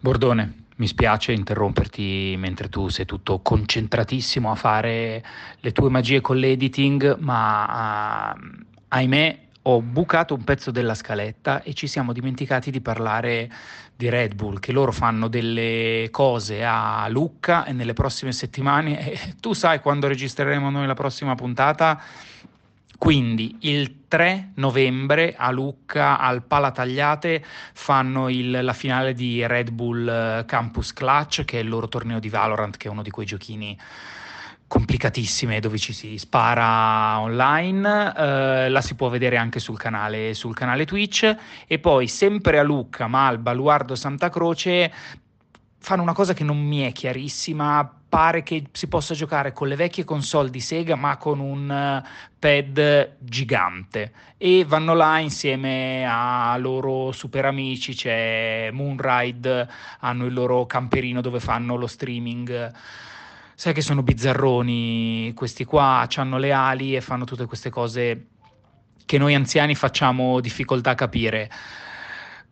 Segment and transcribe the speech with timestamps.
[0.00, 5.24] Bordone, mi spiace interromperti mentre tu sei tutto concentratissimo a fare
[5.60, 11.74] le tue magie con l'editing, ma uh, ahimè ho bucato un pezzo della scaletta e
[11.74, 13.50] ci siamo dimenticati di parlare
[13.96, 19.54] di Red Bull, che loro fanno delle cose a Lucca e nelle prossime settimane, tu
[19.54, 22.00] sai quando registreremo noi la prossima puntata,
[22.98, 30.08] quindi il 3 novembre a Lucca al Palatagliate fanno il, la finale di Red Bull
[30.08, 33.26] eh, Campus Clutch, che è il loro torneo di Valorant, che è uno di quei
[33.26, 33.76] giochini
[34.68, 40.54] complicatissime dove ci si spara online, eh, la si può vedere anche sul canale, sul
[40.54, 41.36] canale Twitch.
[41.66, 44.92] E poi sempre a Lucca ma al Baluardo Santa Croce
[45.78, 49.76] fanno una cosa che non mi è chiarissima, pare che si possa giocare con le
[49.76, 56.56] vecchie console di Sega ma con un eh, pad gigante e vanno là insieme a
[56.58, 59.68] loro super amici, c'è Moonride,
[60.00, 62.72] hanno il loro camperino dove fanno lo streaming
[63.58, 68.26] sai che sono bizzarroni questi qua, hanno le ali e fanno tutte queste cose
[69.06, 71.50] che noi anziani facciamo difficoltà a capire.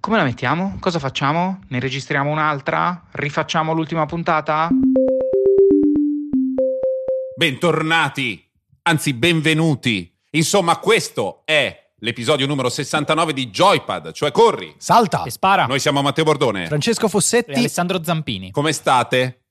[0.00, 0.78] Come la mettiamo?
[0.80, 1.60] Cosa facciamo?
[1.68, 3.04] Ne registriamo un'altra?
[3.10, 4.70] Rifacciamo l'ultima puntata?
[7.36, 8.48] Bentornati,
[8.82, 10.08] anzi benvenuti.
[10.30, 15.66] Insomma, questo è l'episodio numero 69 di Joypad, cioè corri, salta e spara.
[15.66, 18.52] Noi siamo Matteo Bordone, Francesco Fossetti e Alessandro Zampini.
[18.52, 19.46] Come state?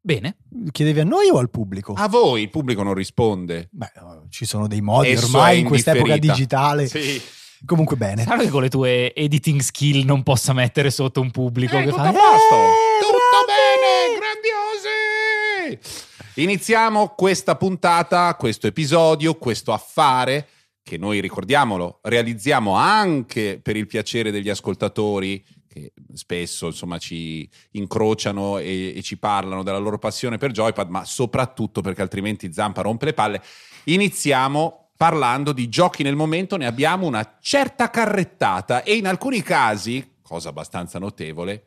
[0.00, 0.38] Bene.
[0.72, 1.92] Chiedevi a noi o al pubblico?
[1.92, 3.68] A voi, il pubblico non risponde.
[3.70, 3.92] Beh,
[4.30, 6.88] ci sono dei modi Esso ormai in quest'epoca digitale.
[6.88, 7.22] Sì.
[7.64, 8.22] Comunque bene.
[8.22, 11.90] Strano che con le tue editing skill non possa mettere sotto un pubblico eh, che
[11.90, 12.08] tutto fa...
[12.08, 12.54] a posto.
[12.56, 16.12] Eh, tutto bene, grandiosi!
[16.36, 20.48] Iniziamo questa puntata, questo episodio, questo affare
[20.82, 28.58] che noi ricordiamolo, realizziamo anche per il piacere degli ascoltatori che spesso insomma, ci incrociano
[28.58, 33.04] e, e, ci parlano della loro passione per Joypad, ma soprattutto perché altrimenti Zampa rompe
[33.04, 33.42] le palle.
[33.84, 40.16] Iniziamo parlando di giochi nel momento, ne abbiamo una certa carrettata e in alcuni casi,
[40.20, 41.66] cosa abbastanza notevole,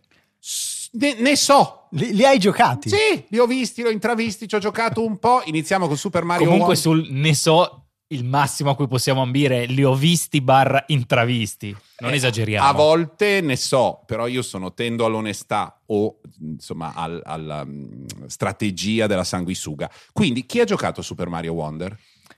[0.92, 1.88] ne, ne so.
[1.92, 2.90] Li, li, hai giocati?
[2.90, 5.42] Sì, li ho visti, li ho intravisti, ci ho giocato un po'.
[5.46, 7.06] Iniziamo con Super Mario Comunque Wonder.
[7.06, 11.76] sul ne so il massimo a cui possiamo ambire, li ho visti barra intravisti.
[12.00, 12.68] Non eh, esageriamo.
[12.68, 19.08] A volte ne so, però io sono tendo all'onestà o insomma al, alla um, strategia
[19.08, 19.90] della sanguisuga.
[20.14, 21.98] Quindi chi ha giocato Super Mario Wonder?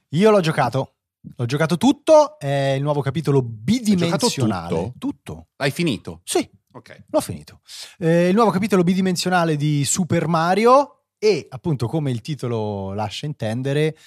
[0.10, 0.94] Io l'ho giocato.
[1.36, 4.70] L'ho giocato tutto, è il nuovo capitolo bidimensionale.
[4.70, 4.94] Tutto?
[4.98, 5.48] tutto?
[5.58, 6.22] L'hai finito?
[6.24, 6.50] Sì.
[6.74, 7.06] Ok.
[7.10, 7.62] L'ho finito.
[7.98, 13.98] Eh, il nuovo capitolo bidimensionale di Super Mario e appunto come il titolo lascia intendere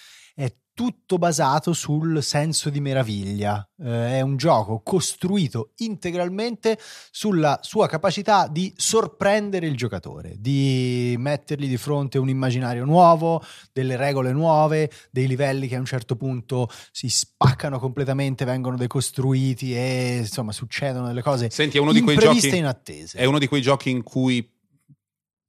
[0.75, 3.67] tutto basato sul senso di meraviglia.
[3.79, 6.79] Eh, è un gioco costruito integralmente
[7.11, 13.97] sulla sua capacità di sorprendere il giocatore, di mettergli di fronte un immaginario nuovo, delle
[13.97, 20.19] regole nuove, dei livelli che a un certo punto si spaccano completamente, vengono decostruiti e
[20.19, 23.19] insomma succedono delle cose Senti, è uno di quei giochi inattese.
[23.19, 24.49] È uno di quei giochi in cui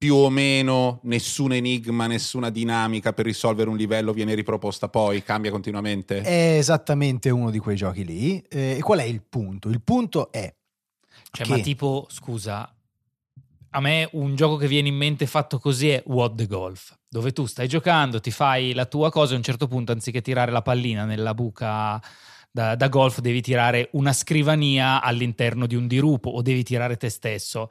[0.04, 5.50] più o meno nessun enigma, nessuna dinamica per risolvere un livello viene riproposta poi, cambia
[5.50, 6.20] continuamente?
[6.20, 8.38] È esattamente uno di quei giochi lì.
[8.50, 9.70] Eh, e qual è il punto?
[9.70, 10.54] Il punto è...
[11.32, 11.52] Cioè, che...
[11.54, 12.70] ma tipo, scusa,
[13.70, 17.32] a me un gioco che viene in mente fatto così è What the Golf, dove
[17.32, 20.52] tu stai giocando, ti fai la tua cosa e a un certo punto, anziché tirare
[20.52, 22.02] la pallina nella buca
[22.52, 27.10] da, da golf, devi tirare una scrivania all'interno di un dirupo o devi tirare te
[27.10, 27.70] stesso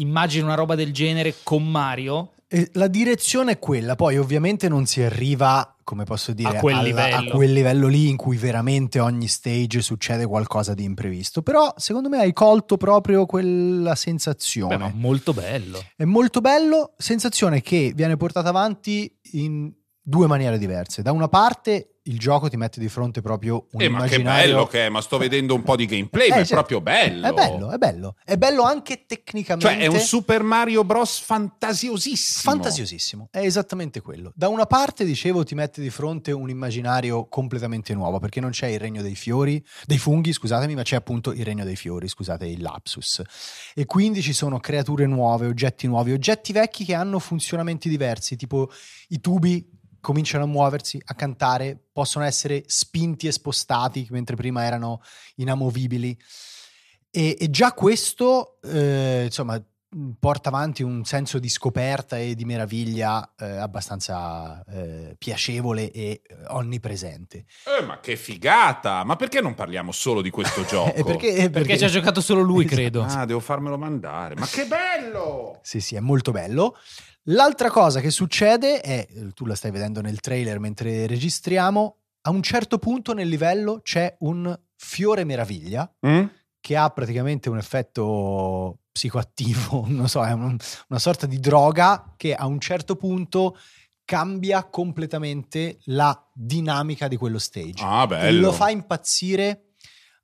[0.00, 2.32] immagino una roba del genere con Mario.
[2.72, 6.82] La direzione è quella, poi ovviamente non si arriva, come posso dire, a quel, alla,
[6.82, 7.16] livello.
[7.16, 11.42] a quel livello lì in cui veramente ogni stage succede qualcosa di imprevisto.
[11.42, 14.76] Però secondo me hai colto proprio quella sensazione.
[14.76, 15.80] Beh, molto bello.
[15.94, 19.72] È molto bello, sensazione che viene portata avanti in
[20.02, 21.02] due maniere diverse.
[21.02, 24.24] Da una parte il gioco ti mette di fronte proprio un eh, immaginario...
[24.24, 26.38] ma che bello che è, ma sto vedendo un po' di gameplay, eh, ma è
[26.38, 26.54] certo.
[26.54, 27.26] proprio bello.
[27.26, 28.16] È bello, è bello.
[28.24, 29.72] È bello anche tecnicamente.
[29.72, 31.20] Cioè è un Super Mario Bros.
[31.20, 32.52] fantasiosissimo.
[32.52, 34.32] Fantasiosissimo, è esattamente quello.
[34.34, 38.66] Da una parte, dicevo, ti mette di fronte un immaginario completamente nuovo, perché non c'è
[38.66, 42.46] il regno dei fiori, dei funghi, scusatemi, ma c'è appunto il regno dei fiori, scusate
[42.46, 43.22] il lapsus.
[43.74, 48.70] E quindi ci sono creature nuove, oggetti nuovi, oggetti vecchi che hanno funzionamenti diversi, tipo
[49.08, 55.00] i tubi cominciano a muoversi, a cantare, possono essere spinti e spostati mentre prima erano
[55.36, 56.16] inamovibili.
[57.10, 59.62] E, e già questo, eh, insomma,
[60.18, 66.36] porta avanti un senso di scoperta e di meraviglia eh, abbastanza eh, piacevole e eh,
[66.48, 67.44] onnipresente.
[67.78, 69.02] Eh, ma che figata!
[69.04, 70.94] Ma perché non parliamo solo di questo gioco?
[70.94, 72.76] Eh, perché, Perché ci ha giocato solo lui, Esatto.
[72.76, 73.02] credo.
[73.10, 74.34] Ah, devo farmelo mandare.
[74.36, 75.58] Ma che bello!
[75.62, 76.76] Sì, sì, è molto bello.
[77.24, 82.30] L'altra cosa che succede è, eh, tu la stai vedendo nel trailer mentre registriamo, a
[82.30, 86.24] un certo punto nel livello c'è un fiore meraviglia Mm?
[86.60, 90.56] che ha praticamente un effetto psicoattivo, non so, è un-
[90.88, 93.56] una sorta di droga che a un certo punto
[94.04, 97.82] cambia completamente la dinamica di quello stage.
[97.84, 98.40] Ah, E bello.
[98.40, 99.74] lo fa impazzire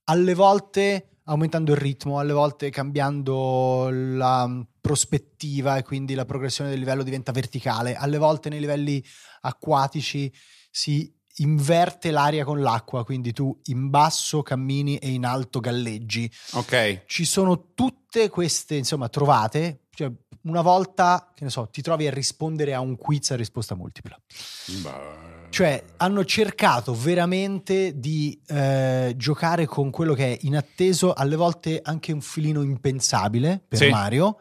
[0.05, 6.71] alle volte aumentando il ritmo, alle volte cambiando la mm, prospettiva e quindi la progressione
[6.71, 9.03] del livello diventa verticale, alle volte nei livelli
[9.41, 10.33] acquatici
[10.71, 16.31] si inverte l'aria con l'acqua, quindi tu in basso cammini e in alto galleggi.
[16.53, 17.03] Ok.
[17.07, 20.11] Ci sono tutte queste, insomma, trovate, cioè
[20.43, 24.17] una volta, che ne so, ti trovi a rispondere a un quiz a risposta multipla.
[24.83, 25.25] Beh.
[25.51, 32.13] Cioè, hanno cercato veramente di eh, giocare con quello che è inatteso, alle volte anche
[32.13, 33.89] un filino impensabile per Sì.
[33.89, 34.39] Mario.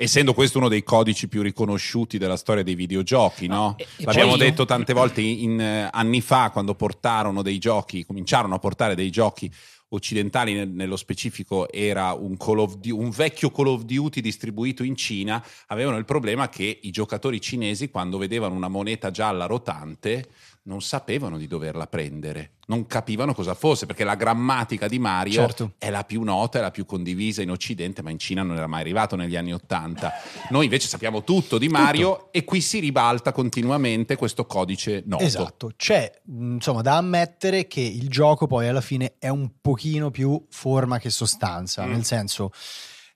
[0.00, 3.74] Essendo questo uno dei codici più riconosciuti della storia dei videogiochi, no?
[3.76, 8.06] e- e L'abbiamo poi- detto tante volte in, eh, anni fa, quando portarono dei giochi,
[8.06, 9.50] cominciarono a portare dei giochi
[9.88, 14.84] occidentali, nel- nello specifico era un, Call of Du- un vecchio Call of Duty distribuito
[14.84, 20.28] in Cina, avevano il problema che i giocatori cinesi, quando vedevano una moneta gialla rotante,
[20.68, 25.72] non sapevano di doverla prendere, non capivano cosa fosse, perché la grammatica di Mario Certo.
[25.78, 28.66] è la più nota, è la più condivisa in Occidente, ma in Cina non era
[28.66, 30.12] mai arrivato negli anni Ottanta.
[30.50, 35.24] Noi invece sappiamo tutto di Mario e qui si ribalta continuamente questo codice noto.
[35.24, 40.46] Esatto, c'è insomma da ammettere che il gioco poi alla fine è un pochino più
[40.50, 41.90] forma che sostanza, Mm.
[41.92, 42.52] nel senso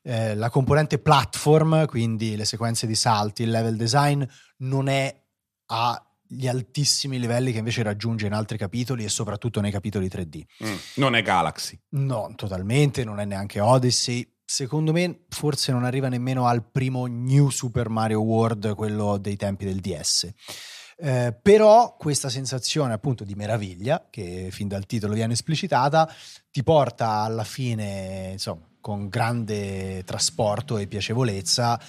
[0.01, 4.23] eh, la componente platform, quindi le sequenze di salti, il level design,
[4.57, 5.15] non è
[6.33, 10.41] agli altissimi livelli che invece raggiunge in altri capitoli e soprattutto nei capitoli 3D.
[10.65, 11.79] Mm, Non è Galaxy.
[11.89, 14.27] No, totalmente, non è neanche Odyssey.
[14.43, 19.65] Secondo me forse non arriva nemmeno al primo New Super Mario World, quello dei tempi
[19.65, 20.29] del DS.
[20.97, 26.11] Eh, però questa sensazione appunto di meraviglia, che fin dal titolo viene esplicitata,
[26.51, 31.79] ti porta alla fine, insomma, con grande trasporto e piacevolezza.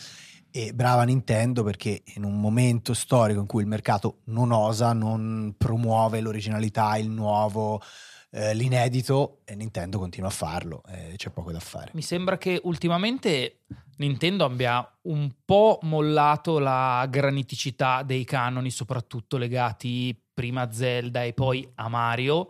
[0.56, 5.56] E brava Nintendo perché in un momento storico in cui il mercato non osa, non
[5.58, 7.82] promuove l'originalità, il nuovo,
[8.30, 11.90] eh, l'inedito, e Nintendo continua a farlo, eh, c'è poco da fare.
[11.94, 13.62] Mi sembra che ultimamente
[13.96, 21.32] Nintendo abbia un po' mollato la graniticità dei canoni, soprattutto legati prima a Zelda e
[21.32, 22.48] poi a Mario.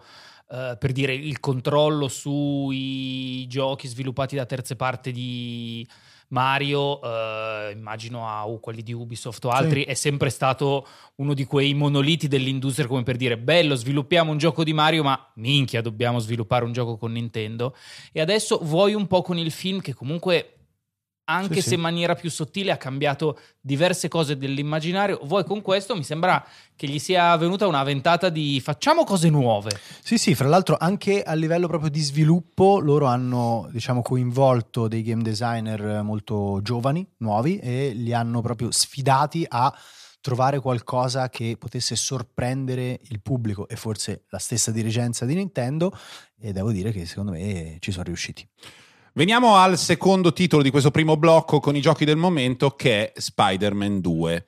[0.50, 5.86] eh, per dire il controllo sui giochi sviluppati da terze parti di
[6.28, 10.86] Mario, eh, immagino a uh, quelli di Ubisoft o altri, è sempre stato
[11.16, 15.30] uno di quei monoliti dell'industria come per dire bello, sviluppiamo un gioco di Mario, ma
[15.36, 17.76] minchia, dobbiamo sviluppare un gioco con Nintendo.
[18.12, 20.53] E adesso vuoi un po' con il film che comunque
[21.24, 21.74] anche Sì, se sì.
[21.74, 26.44] in maniera più sottile ha cambiato diverse cose dell'immaginario, vuoi con questo mi sembra
[26.76, 29.70] che gli sia venuta una ventata di facciamo cose nuove.
[30.02, 35.02] Sì, sì, fra l'altro anche a livello proprio di sviluppo loro hanno, diciamo, coinvolto dei
[35.02, 39.72] game designer molto giovani, nuovi e li hanno proprio sfidati a
[40.20, 45.94] trovare qualcosa che potesse sorprendere il pubblico e forse la stessa dirigenza di Nintendo
[46.38, 48.48] e devo dire che secondo me ci sono riusciti.
[49.16, 53.20] Veniamo al secondo titolo di questo primo blocco con i giochi del momento che è
[53.20, 54.46] Spider-Man 2.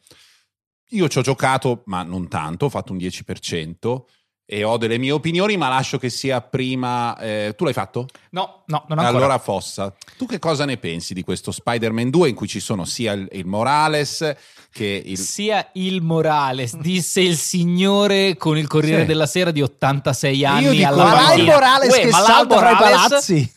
[0.90, 4.02] Io ci ho giocato, ma non tanto, ho fatto un 10%
[4.45, 7.17] e ho delle mie opinioni, ma lascio che sia prima...
[7.19, 8.09] eh, tu l'hai fatto?
[8.31, 9.19] No, no, non ancora.
[9.19, 12.85] Allora Fossa, tu che cosa ne pensi di questo Spider-Man 2 in cui ci sono
[12.85, 14.35] sia il, il Morales
[14.73, 15.19] che il...
[15.19, 19.07] Sia il Morales, disse il signore con il Corriere Sì.
[19.07, 21.45] della Sera di 86 anni Io dico, alla ma il.
[21.45, 23.55] Morales Uè, che ma salta fra i Morales- palazzi!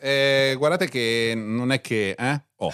[0.00, 2.14] Eh, guardate che non è che...
[2.18, 2.42] eh?
[2.56, 2.72] Oh.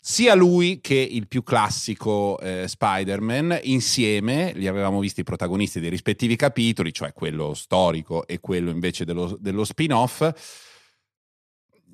[0.00, 5.90] Sia lui che il più classico eh, Spider-Man, insieme li avevamo visti i protagonisti dei
[5.90, 10.28] rispettivi capitoli, cioè quello storico e quello invece dello, dello spin-off.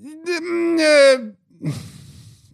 [0.01, 1.35] Mm, eh,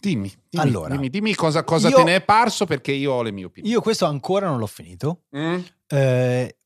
[0.00, 3.22] Dimmi, dimmi, Allora, dimmi, dimmi cosa, cosa io- te ne è parso perché io ho
[3.22, 3.74] le mie opinioni.
[3.74, 5.22] Io questo ancora non l'ho finito.
[5.36, 5.58] Mm?
[5.88, 6.56] Eh,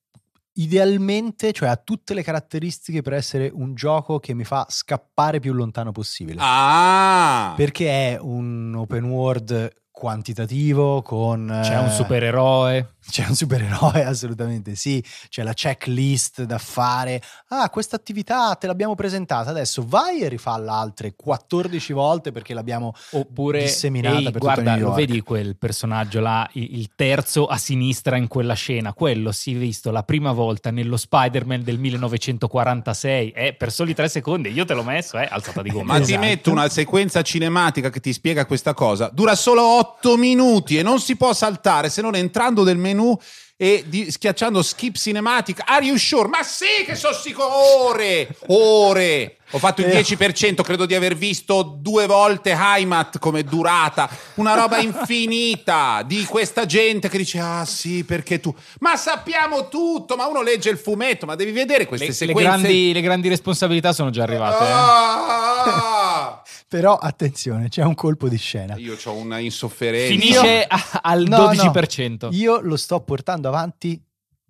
[0.55, 5.53] idealmente, cioè ha tutte le caratteristiche per essere un gioco che mi fa scappare più
[5.53, 6.39] lontano possibile.
[6.41, 7.55] Ah!
[7.57, 11.61] Perché è un open world quantitativo con...
[11.63, 12.95] C'è un eh, supereroe.
[13.11, 15.03] C'è un supereroe, assolutamente sì.
[15.29, 17.21] C'è la checklist da fare.
[17.49, 19.51] Ah, questa attività te l'abbiamo presentata.
[19.51, 24.71] Adesso vai e rifalla altre 14 volte perché l'abbiamo Oppure, disseminata ehi, per tutto guarda,
[24.75, 24.97] New lo York.
[25.07, 28.93] vedi quel personaggio là, il terzo a sinistra in quella scena?
[28.93, 33.31] Quello si è visto la prima volta nello Spider-Man del 1946.
[33.31, 35.95] Eh, per soli tre secondi, io te l'ho messo, eh, alzata di gomma.
[35.95, 36.21] Ma ti Esatto.
[36.21, 39.11] metto una sequenza cinematica che ti spiega questa cosa.
[39.13, 43.17] Dura solo 8 minuti e non si può saltare se non entrando nel menu
[43.57, 45.63] e di- schiacciando skip cinematic.
[45.67, 46.29] Are you sure?
[46.29, 47.49] Ma sì che sono sicuro!
[47.87, 48.29] Ore!
[48.49, 49.37] Ore!
[49.55, 50.01] Ho fatto il Eh.
[50.01, 54.09] 10%, credo di aver visto due volte Heimat come durata.
[54.37, 58.53] Una roba infinita di questa gente che dice, ah sì, perché tu...
[58.81, 62.43] Ma sappiamo tutto, ma uno legge il fumetto, ma devi vedere queste Le, le sequenze...
[62.43, 64.65] grandi, le grandi responsabilità sono già arrivate.
[64.65, 66.22] eh.
[66.23, 66.43] Ah!
[66.69, 68.77] Però attenzione, c'è un colpo di scena.
[68.77, 70.13] Io ho una insofferenza.
[70.13, 72.29] Finisce a- al No, no, 12%.
[72.33, 74.03] Io lo sto portando avanti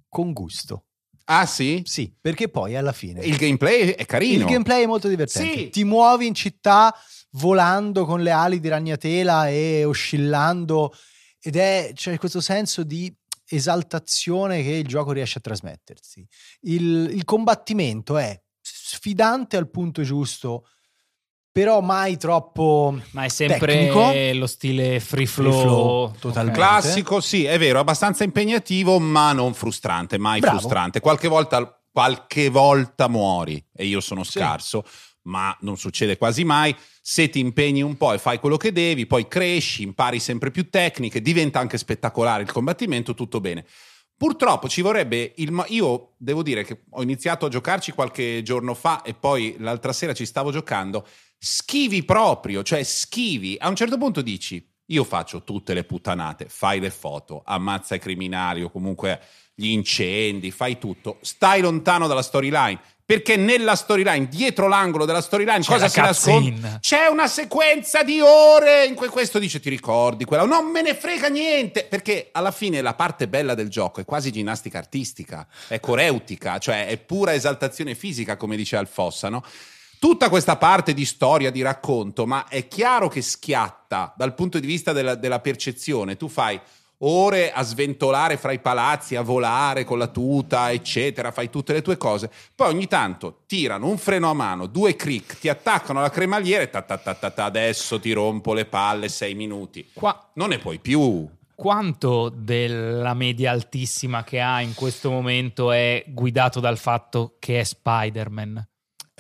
[0.08, 0.84] con gusto.
[1.26, 1.82] Ah sì?
[1.86, 4.40] Sì, perché poi alla fine Il gameplay è carino.
[4.40, 5.56] il gameplay è molto divertente.
[5.56, 5.68] Sì.
[5.70, 6.94] Ti muovi in città
[7.32, 10.92] volando con le ali di ragnatela e oscillando
[11.40, 13.14] ed è c'è questo senso di
[13.46, 16.26] esaltazione che il gioco riesce a trasmettersi.
[16.62, 20.66] Il, il combattimento è sfidante al punto giusto,
[21.52, 24.10] però mai troppo Ma è sempre Tecnico.
[24.38, 25.60] lo stile free Free flow.
[25.60, 26.58] flow, totalmente.
[26.58, 30.58] Classico, sì, è vero, abbastanza impegnativo, ma non frustrante, mai Bravo.
[30.58, 31.00] frustrante.
[31.00, 34.38] Qualche volta, qualche volta muori e io sono Sì.
[34.38, 34.82] scarso,
[35.24, 36.74] ma non succede quasi mai.
[37.02, 40.70] Se ti impegni un po' e fai quello che devi, poi cresci, impari sempre più
[40.70, 43.66] tecniche, diventa anche spettacolare il combattimento, tutto bene.
[44.16, 45.64] Purtroppo ci vorrebbe il.
[45.68, 50.14] Io devo dire che ho iniziato a giocarci qualche giorno fa e poi l'altra sera
[50.14, 51.04] ci stavo giocando.
[51.44, 53.56] Schivi proprio, cioè schivi.
[53.58, 57.98] A un certo punto dici: Io faccio tutte le puttanate, fai le foto, ammazza i
[57.98, 59.20] criminali o comunque
[59.52, 61.18] gli incendi, fai tutto.
[61.20, 62.80] Stai lontano dalla storyline.
[63.04, 66.78] Perché nella storyline, dietro l'angolo della storyline, C'è cosa si nasconde?
[66.80, 70.94] C'è una sequenza di ore in cui questo dice ti ricordi quella, non me ne
[70.94, 75.80] frega niente, perché alla fine la parte bella del gioco è quasi ginnastica artistica, è
[75.80, 79.44] coreutica, cioè è pura esaltazione fisica, come dice Alfossa, no?
[80.02, 84.66] Tutta questa parte di storia, di racconto, ma è chiaro che schiatta dal punto di
[84.66, 86.16] vista della, della percezione.
[86.16, 86.60] Tu fai
[87.04, 91.82] ore a sventolare fra i palazzi, a volare con la tuta, eccetera, fai tutte le
[91.82, 92.32] tue cose.
[92.52, 96.70] Poi ogni tanto tirano un freno a mano, due crick, ti attaccano alla cremagliera e
[96.70, 99.88] ta ta ta ta ta, adesso ti rompo le palle sei minuti.
[99.92, 101.28] Qua, Non ne puoi più.
[101.54, 107.62] quanto della media altissima che ha in questo momento è guidato dal fatto che è
[107.62, 108.66] Spider-Man?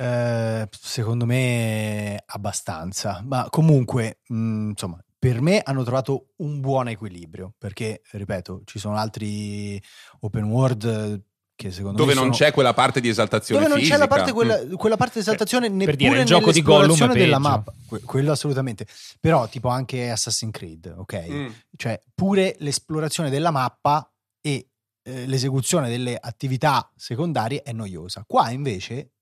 [0.02, 7.54] Eh, secondo me abbastanza, ma comunque, mh, insomma, per me hanno trovato un buon equilibrio,
[7.56, 9.80] perché, ripeto, ci sono altri
[10.20, 11.22] open world eh,
[11.54, 13.96] che secondo Dove me non sono- c'è quella parte di esaltazione dove non fisica.
[13.96, 14.74] c'è la parte, quella, Mm.
[14.74, 18.00] quella parte di esaltazione per neppure dire, il gioco di Gollum è della mappa, Que-
[18.00, 18.86] quello assolutamente,
[19.20, 21.26] però tipo anche Assassin's Creed, ok?
[21.30, 21.46] Mm.
[21.76, 24.66] Cioè pure l'esplorazione della mappa e
[25.04, 28.24] eh, l'esecuzione delle attività secondarie è noiosa.
[28.26, 29.12] Qua invece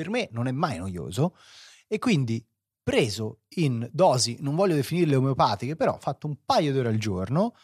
[0.00, 1.36] per me non è mai noioso.
[1.86, 2.42] E quindi
[2.82, 7.54] preso in dosi, non voglio definirle omeopatiche, però fatto un paio di ore al giorno,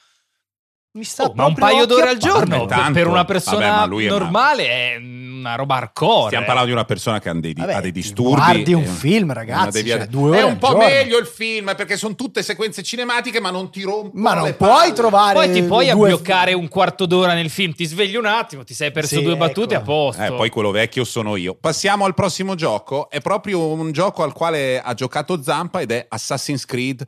[0.97, 2.93] mi sta Oh, ma un paio d'ore al giorno Vabbè, per- tanto.
[2.93, 6.27] per una Vabbè, persona ma lui è normale è una roba hardcore.
[6.27, 6.47] Stiamo eh.
[6.47, 8.35] parlando di una persona che ha dei, Vabbè, ha dei disturbi.
[8.35, 10.01] guardi un e- film, ragazzi, deviazione.
[10.05, 10.85] cioè, due ore È un po' giorno.
[10.87, 14.55] meglio il film perché sono tutte sequenze cinematiche, ma non ti rompono Ma non le
[14.55, 14.93] puoi palle.
[14.95, 18.75] trovare Poi ti puoi abbioccare un quarto d'ora nel film, ti svegli un attimo, ti
[18.75, 19.83] sei perso Sì, due battute ecco.
[19.83, 20.23] a posto.
[20.23, 21.55] Eh, poi quello vecchio sono io.
[21.55, 23.09] Passiamo al prossimo gioco.
[23.11, 27.07] È proprio un gioco al quale ha giocato Zampa ed è Assassin's Creed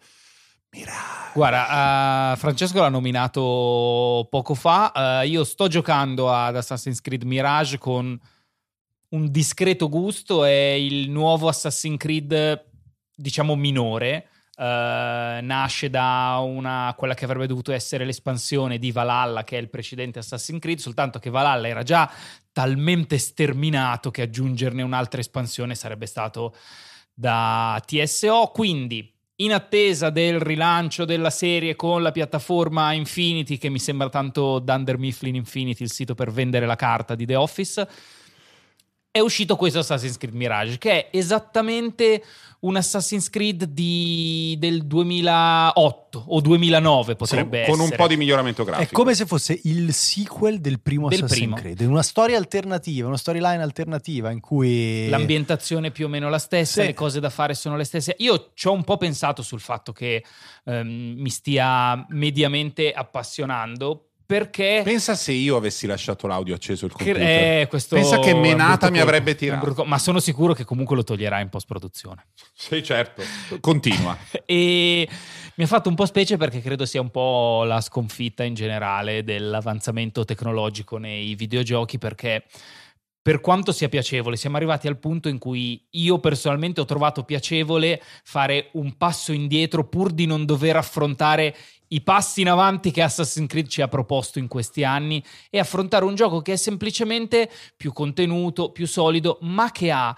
[0.70, 1.32] Mirage.
[1.34, 5.20] Guarda, eh, Francesco l'ha nominato poco fa.
[5.22, 8.18] eh, io sto giocando ad Assassin's Creed Mirage con
[9.10, 10.44] un discreto gusto.
[10.44, 12.66] È il nuovo Assassin's Creed,
[13.14, 14.28] diciamo, minore.
[14.56, 19.70] Eh, nasce da una, quella che avrebbe dovuto essere l'espansione di Valhalla, che è il
[19.70, 22.10] precedente Assassin's Creed, soltanto che Valhalla era già
[22.52, 26.56] talmente sterminato che aggiungerne un'altra espansione sarebbe stato
[27.14, 28.50] da TSO.
[28.52, 34.58] Quindi, in attesa del rilancio della serie con la piattaforma Infinity, che mi sembra tanto
[34.58, 37.88] Dunder Mifflin Infinity, il sito per vendere la carta di The Office,
[39.10, 42.22] è uscito questo Assassin's Creed Mirage, che è esattamente
[42.60, 47.96] un Assassin's Creed di- del 2008 o 2009 potrebbe con un essere.
[47.96, 48.92] po' di miglioramento È grafico.
[49.00, 51.56] come se fosse il sequel del primo Del Assassin's primo.
[51.56, 56.38] Creed, una storia alternativa, una storyline alternativa in cui L'ambientazione è più o meno la
[56.38, 56.88] stessa, Sì.
[56.88, 58.14] le cose da fare sono le stesse.
[58.18, 60.24] Io ci ho un po' pensato sul fatto che
[60.64, 64.07] ehm, mi stia mediamente appassionando
[64.38, 67.60] perché Pensa se io avessi lasciato l'audio acceso il che- computer.
[67.62, 69.84] eh, questo Pensa che menata mi avrebbe tirato.
[69.84, 73.22] ma sono sicuro che comunque lo toglierà in post produzione Sì, certo.
[73.58, 74.14] Continua.
[74.44, 75.08] e
[75.54, 79.24] mi ha fatto un po' specie perché credo sia un po' la sconfitta in generale
[79.24, 82.44] dell'avanzamento tecnologico nei videogiochi perché
[83.20, 88.00] per quanto sia piacevole, siamo arrivati al punto in cui io personalmente ho trovato piacevole
[88.24, 91.54] fare un passo indietro pur di non dover affrontare
[91.88, 96.04] i passi in avanti che Assassin's Creed ci ha proposto in questi anni e affrontare
[96.04, 100.14] un gioco che è semplicemente più contenuto, più solido, ma che ha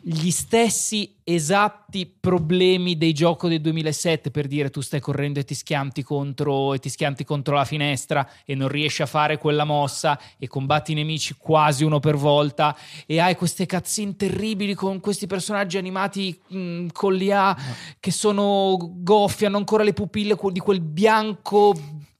[0.00, 5.54] gli stessi esatti problemi dei giochi del 2007 per dire tu stai correndo e ti
[5.54, 10.18] schianti contro e ti schianti contro la finestra e non riesci a fare quella mossa
[10.38, 15.26] e combatti i nemici quasi uno per volta e hai queste cazzine terribili con questi
[15.26, 17.56] personaggi animati mh, con l'IA
[18.00, 21.74] che sono goffi, hanno ancora le pupille di quel bianco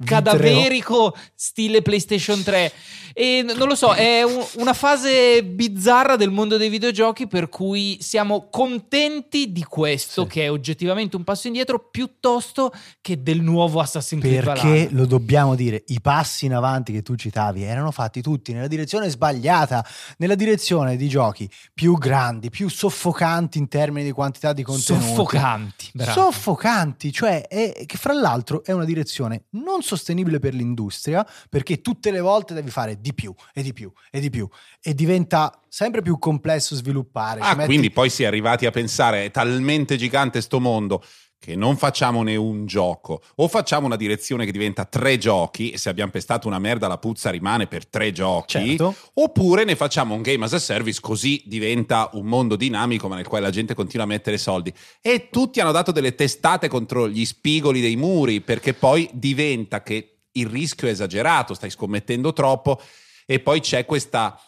[0.05, 2.73] cadaverico stile PlayStation 3
[3.15, 7.97] e non lo so, è un- una fase bizzarra del mondo dei videogiochi per cui
[8.01, 8.97] siamo contenti
[9.29, 10.29] di questo Sì.
[10.29, 14.89] che è oggettivamente un passo indietro piuttosto che del nuovo Assassin's Creed Perché Valhalla.
[14.91, 19.09] lo dobbiamo dire, i passi in avanti che tu citavi erano fatti tutti nella direzione
[19.09, 19.87] sbagliata,
[20.19, 25.07] nella direzione di giochi più grandi, più soffocanti in termini di quantità di contenuti.
[25.07, 25.91] soffocanti.
[25.95, 26.13] bravo.
[26.13, 32.11] Soffocanti, cioè è- che fra l'altro è una direzione non sostenibile per l'industria perché tutte
[32.11, 34.49] le volte devi fare di più e di più e di più
[34.81, 37.41] e diventa sempre più complesso sviluppare.
[37.41, 41.03] Ah, metti- quindi poi si è arrivati a pensare è talmente gigante sto mondo
[41.41, 43.23] che non facciamone un gioco.
[43.37, 46.99] O facciamo una direzione che diventa tre giochi e se abbiamo pestato una merda la
[46.99, 48.77] puzza rimane per tre giochi.
[48.77, 48.95] Certo.
[49.15, 53.27] oppure ne facciamo un game as a service così diventa un mondo dinamico ma nel
[53.27, 54.73] quale la gente continua a mettere soldi.
[55.01, 60.23] E tutti hanno dato delle testate contro gli spigoli dei muri perché poi diventa che
[60.33, 62.81] il rischio è esagerato stai scommettendo troppo
[63.27, 64.41] e poi c'è questa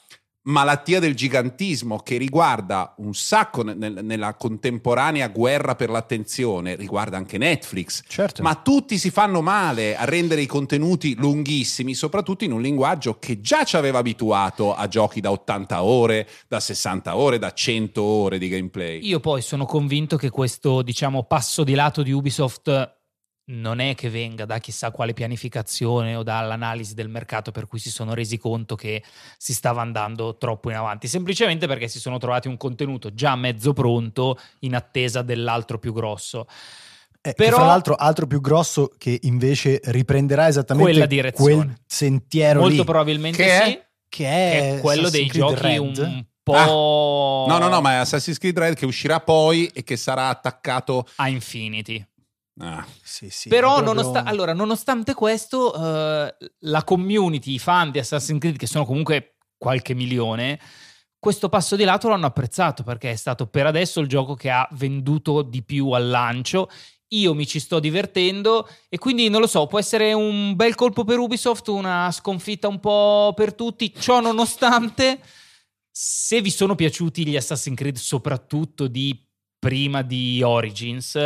[0.43, 7.17] malattia del gigantismo che riguarda un sacco nel- nel- nella contemporanea guerra per l'attenzione, riguarda
[7.17, 8.03] anche Netflix.
[8.07, 8.43] Certo.
[8.43, 13.41] Ma tutti si fanno male a rendere i contenuti lunghissimi, soprattutto in un linguaggio che
[13.41, 18.39] già ci aveva abituato a giochi da 80 ore, da 60 ore, da 100 ore
[18.39, 19.07] di gameplay.
[19.07, 22.99] Io poi sono convinto che questo, diciamo, passo di lato di Ubisoft
[23.51, 27.91] non è che venga da chissà quale pianificazione o dall'analisi del mercato per cui si
[27.91, 29.03] sono resi conto che
[29.37, 33.73] si stava andando troppo in avanti, semplicemente perché si sono trovati un contenuto già mezzo
[33.73, 36.47] pronto in attesa dell'altro più grosso.
[37.23, 41.55] Eh, che Però- fra l'altro altro più grosso che invece riprenderà esattamente Quella direzione.
[41.55, 43.65] quel sentiero Molto lì probabilmente Che è?
[43.67, 46.07] sì, che che è, è quello dei Assassin's Creed giochi Red.
[46.07, 49.97] un po' No, no, no, ma è Assassin's Creed Red che uscirà poi e che
[49.97, 51.07] sarà attaccato...
[51.17, 52.05] a Infinity.
[52.61, 57.99] Ah, Sì, sì, Però, proprio- nonosta- allora, nonostante questo, eh, la community, i fan di
[57.99, 60.59] Assassin's Creed, che sono comunque qualche milione,
[61.19, 64.67] questo passo di lato l'hanno apprezzato perché è stato per adesso il gioco che ha
[64.73, 66.71] venduto di più al lancio.
[67.13, 71.03] Io mi ci sto divertendo e quindi non lo so, può essere un bel colpo
[71.05, 73.93] per Ubisoft, una sconfitta un po' per tutti.
[73.93, 75.21] Ciò nonostante,
[75.91, 79.19] se vi sono piaciuti gli Assassin's Creed, soprattutto di
[79.59, 81.19] prima di Origins,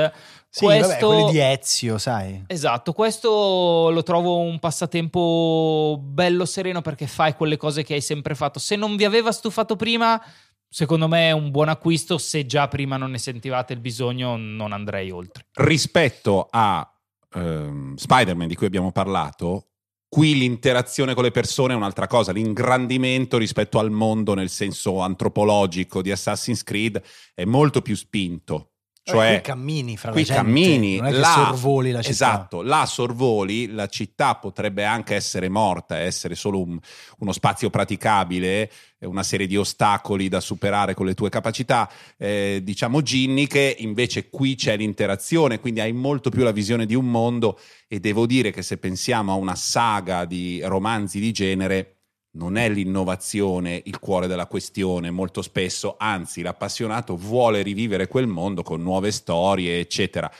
[0.56, 2.44] Sì, vabbè, questo quelli di Ezio, sai.
[2.46, 8.36] Esatto, questo lo trovo un passatempo bello sereno perché fai quelle cose che hai sempre
[8.36, 8.60] fatto.
[8.60, 10.22] Se non vi aveva stufato prima,
[10.68, 12.18] secondo me è un buon acquisto.
[12.18, 15.46] Se già prima non ne sentivate il bisogno, non andrei oltre.
[15.54, 16.88] rispetto a
[17.34, 19.70] ehm, Spider-Man di cui abbiamo parlato,
[20.08, 26.00] qui l'interazione con le persone è un'altra cosa, l'ingrandimento rispetto al mondo nel senso antropologico
[26.00, 27.02] di Assassin's Creed
[27.34, 28.68] è molto più spinto.
[29.06, 32.10] Cioè, qui cammini fra qui la gente, cammini, non è che là- sorvoli la città.
[32.10, 36.78] Esatto, là sorvoli, la città potrebbe anche essere morta, essere solo un-
[37.18, 41.86] uno spazio praticabile, eh, una serie di ostacoli da superare con le tue capacità,
[42.16, 47.10] eh, diciamo ginniche, invece qui c'è l'interazione, quindi hai molto più la visione di un
[47.10, 51.93] mondo e devo dire che se pensiamo a una saga di romanzi di genere,
[52.34, 58.62] non è l'innovazione il cuore della questione, molto spesso, anzi l'appassionato vuole rivivere quel mondo
[58.62, 60.30] con nuove storie, eccetera.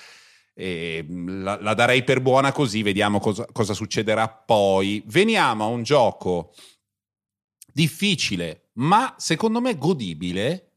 [0.56, 5.02] Mh, la, la darei per buona così, vediamo cosa, cosa succederà poi.
[5.06, 6.52] Veniamo a un gioco
[7.72, 10.70] difficile, ma secondo me godibile,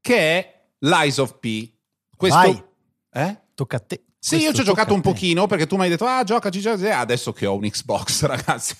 [0.00, 1.72] che è Lies of P.
[2.16, 2.72] Questo...
[3.12, 3.38] Eh?
[3.54, 4.04] Tocca a te.
[4.18, 6.60] Sì, io ci ho Questo giocato un pochino perché tu mi hai detto, ah, giocaci,
[6.60, 6.84] giocaci.
[6.84, 8.76] Eh, Adesso che ho un Xbox, ragazzi.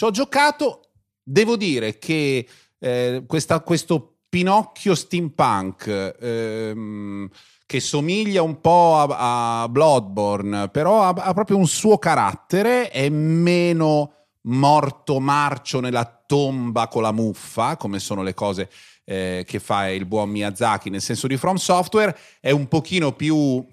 [0.00, 0.80] Ci ho giocato.
[1.22, 6.14] Devo dire che eh, questa- questo Pinocchio steampunk.
[6.18, 7.28] ehm,
[7.66, 13.08] che somiglia un po' a, a Bloodborne, però ha, ha proprio un suo carattere, è
[13.10, 18.68] meno morto marcio nella tomba con la muffa, come sono le cose
[19.04, 23.64] eh, che fa il buon Miyazaki nel senso di From Software, è un pochino più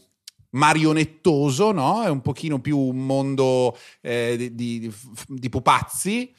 [0.51, 2.03] marionettoso, no?
[2.03, 4.93] È un pochino più un mondo eh, di, di-
[5.27, 6.33] di pupazzi.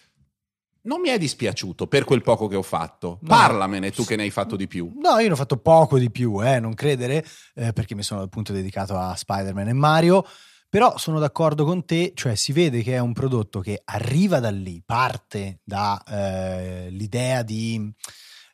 [0.80, 3.18] Non mi è dispiaciuto per quel poco che ho fatto.
[3.22, 3.28] No.
[3.28, 4.90] Parlamene tu che ne hai fatto di più.
[4.96, 8.22] No, io ne ho fatto poco di più, eh, non credere, eh, perché mi sono
[8.22, 10.24] appunto dedicato a Spider-Man e Mario.
[10.70, 14.50] Però sono d'accordo con te, cioè si vede che è un prodotto che arriva da
[14.50, 17.90] lì, parte dall'idea di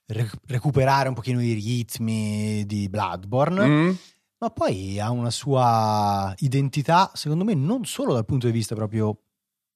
[0.06, 3.90] re- recuperare un pochino i ritmi di Bloodborne, Mm?
[4.38, 9.20] Ma poi ha una sua identità, secondo me, non solo dal punto di vista proprio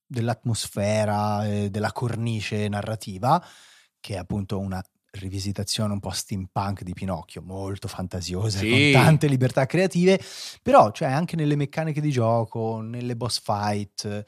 [0.05, 3.43] dell'atmosfera, e della cornice narrativa,
[3.99, 8.69] che è appunto una rivisitazione un po' steampunk di Pinocchio, molto fantasiosa, Sì.
[8.69, 10.19] con tante libertà creative,
[10.61, 14.25] però cioè, anche nelle meccaniche di gioco, nelle boss fight, eh,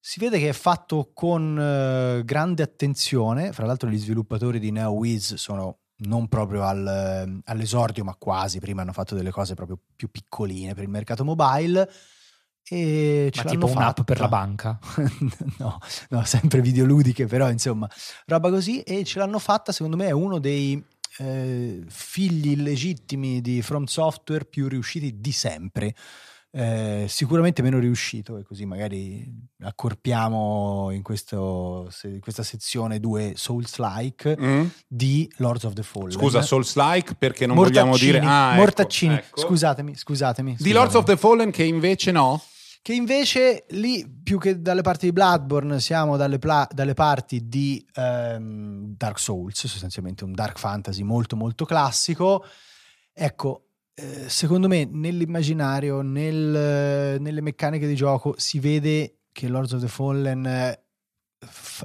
[0.00, 5.34] si vede che è fatto con eh, grande attenzione, fra l'altro gli sviluppatori di NeoWiz
[5.34, 10.74] sono non proprio al- all'esordio, ma quasi, prima hanno fatto delle cose proprio più piccoline
[10.74, 11.90] per il mercato mobile.
[12.66, 14.36] E ce Ma tipo un'app per la fatta.
[14.36, 14.78] banca.
[15.58, 17.88] no, no, sempre videoludiche, però insomma,
[18.26, 18.80] roba così.
[18.80, 20.82] E ce l'hanno fatta, secondo me, è uno dei
[21.18, 25.94] eh, figli illegittimi di From Software più riusciti di sempre.
[26.56, 29.28] Eh, sicuramente meno riuscito, e così magari
[29.60, 34.66] accorpiamo in, questo, in questa sezione due Souls-like Mm?
[34.86, 36.12] di Lords of the Fallen.
[36.12, 38.20] Scusa, Souls-like perché non vogliamo dire...
[38.20, 39.40] Ah, ecco, Mortaccini, ecco.
[39.40, 40.56] scusatemi, scusatemi.
[40.58, 41.04] Di Lords of scusatemi.
[41.06, 42.40] the Fallen che invece no?
[42.82, 47.84] Che invece lì, più che dalle parti di Bloodborne, siamo dalle, pla- dalle parti di
[47.94, 52.44] ehm, Dark Souls, sostanzialmente un dark fantasy molto molto classico.
[53.12, 59.80] Ecco, eh, secondo me nell'immaginario, nel- nelle meccaniche di gioco si vede che Lords of
[59.80, 60.84] the Fallen eh,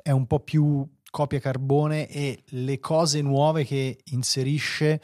[0.02, 5.02] è un po' più copia carbone e le cose nuove che inserisce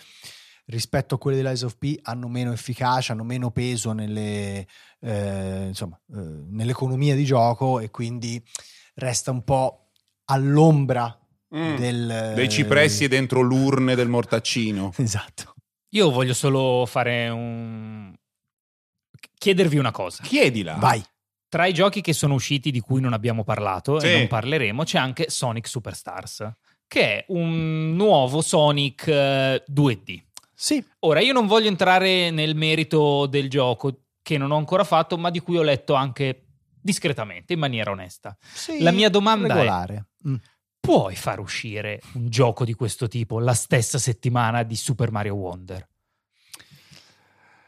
[0.66, 4.66] rispetto a quelle di Lies of P hanno meno efficacia, hanno meno peso nelle,
[5.00, 8.44] eh, insomma, eh, nell'economia di gioco e quindi
[8.96, 9.90] resta un po'
[10.26, 11.20] all'ombra
[11.56, 11.76] Mm.
[11.78, 14.92] del, Dei cipressi e dentro l'urne del mortaccino.
[14.98, 15.55] Esatto.
[15.96, 18.14] Io voglio solo fare un...
[19.38, 20.24] chiedervi una cosa.
[20.24, 20.74] Chiedila.
[20.76, 21.02] Vai.
[21.48, 24.08] Tra i giochi che sono usciti di cui non abbiamo parlato Sì.
[24.08, 26.52] e non parleremo, c'è anche Sonic Superstars,
[26.88, 30.24] che è un nuovo Sonic eh, 2D.
[30.54, 35.18] Sì, Ora, io non voglio entrare nel merito del gioco, che non ho ancora fatto,
[35.18, 36.46] ma di cui ho letto anche
[36.82, 38.36] discretamente, in maniera onesta.
[38.54, 40.06] sì, La mia domanda è- regolare.
[40.28, 40.36] Mm.
[40.86, 45.88] Puoi far uscire un gioco di questo tipo la stessa settimana di Super Mario Wonder?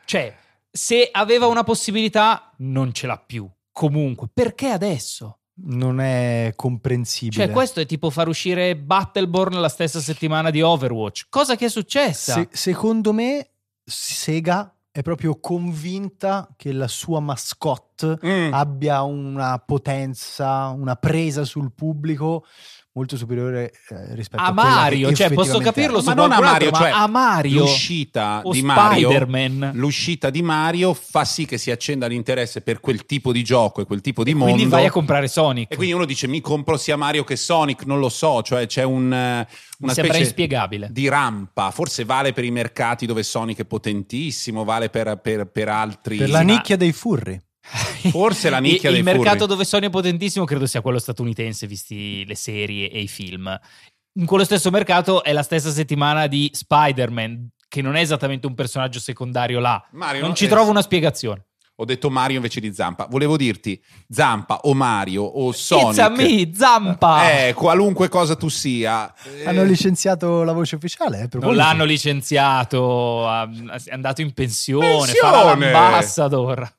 [0.05, 0.35] Cioè,
[0.71, 3.49] se aveva una possibilità, non ce l'ha più.
[3.71, 5.39] Comunque, perché adesso?
[5.59, 7.45] Non è comprensibile.
[7.45, 11.25] Cioè, questo è tipo far uscire Battleborn la stessa settimana di Overwatch.
[11.29, 12.33] Cosa che è successa?
[12.33, 13.49] Se- secondo me
[13.83, 18.53] Sega è proprio convinta che la sua mascotte Mm.
[18.53, 22.45] abbia una potenza, una presa sul pubblico
[22.97, 26.67] molto superiore eh, rispetto a, a Mario, cioè posso capirlo Ma non a qualcun Mario,
[26.69, 29.71] altro, ma cioè, a Mario L'uscita o di Mario, Spider-Man.
[29.75, 33.85] l'uscita di Mario fa sì che si accenda l'interesse per quel tipo di gioco e
[33.85, 34.53] quel tipo di E mondo.
[34.53, 35.71] quindi vai a comprare Sonic.
[35.71, 38.83] e quindi uno dice mi compro sia Mario che Sonic, non lo so, cioè c'è
[38.83, 40.87] un, eh, Mi una sembra specie inspiegabile.
[40.91, 45.69] di rampa, forse vale per i mercati dove Sonic è potentissimo, vale per, per- per
[45.69, 46.17] altri...
[46.17, 47.39] per la nicchia dei furri.
[48.11, 49.47] Forse la nicchia il, dei il mercato furri.
[49.49, 53.57] dove Sony è potentissimo credo sia quello statunitense, visti le serie e i film.
[54.13, 58.55] In quello stesso mercato è la stessa settimana di Spider-Man, che non è esattamente un
[58.55, 59.85] personaggio secondario là.
[59.91, 60.35] Mario, non no?
[60.35, 61.43] ci Eh, trovo una spiegazione.
[61.79, 63.05] Ho detto Mario invece di Zampa.
[63.07, 65.89] Volevo dirti Zampa o Mario o Sonic.
[65.89, 67.47] It's a me, Zampa!
[67.47, 69.13] Eh, qualunque cosa tu sia.
[69.23, 71.29] Eh, Hanno licenziato la voce ufficiale.
[71.31, 75.19] eh, non l'hanno licenziato, è andato in pensione, Pensione!
[75.19, 76.73] farà l'ambassador.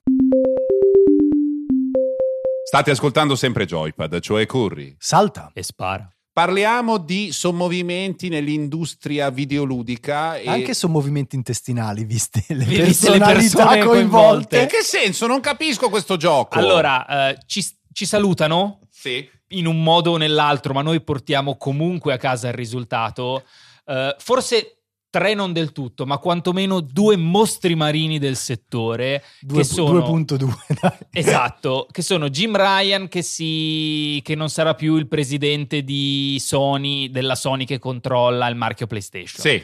[2.69, 4.95] State ascoltando sempre Joypad, cioè Curry.
[4.99, 5.51] Salta.
[5.55, 6.07] E spara.
[6.31, 10.37] Parliamo di sommovimenti nell'industria videoludica.
[10.37, 10.51] E...
[10.51, 14.61] Anche su movimenti intestinali, viste le Viste le personalità persone coinvolte.
[14.61, 15.27] In che senso?
[15.27, 16.59] Non capisco questo gioco.
[16.59, 19.27] Allora, eh, ci, ci salutano Sì.
[19.53, 23.45] in un modo o nell'altro, ma noi portiamo comunque a casa il risultato.
[23.87, 24.78] Eh, forse
[25.19, 30.49] tre non del tutto, ma quantomeno due mostri marini del settore Due- che sono 2.2
[30.81, 30.93] dai.
[31.11, 37.11] Esatto, che sono Jim Ryan che, si, che non sarà più il presidente di Sony,
[37.11, 39.41] della Sony che controlla il marchio PlayStation.
[39.41, 39.63] Sì.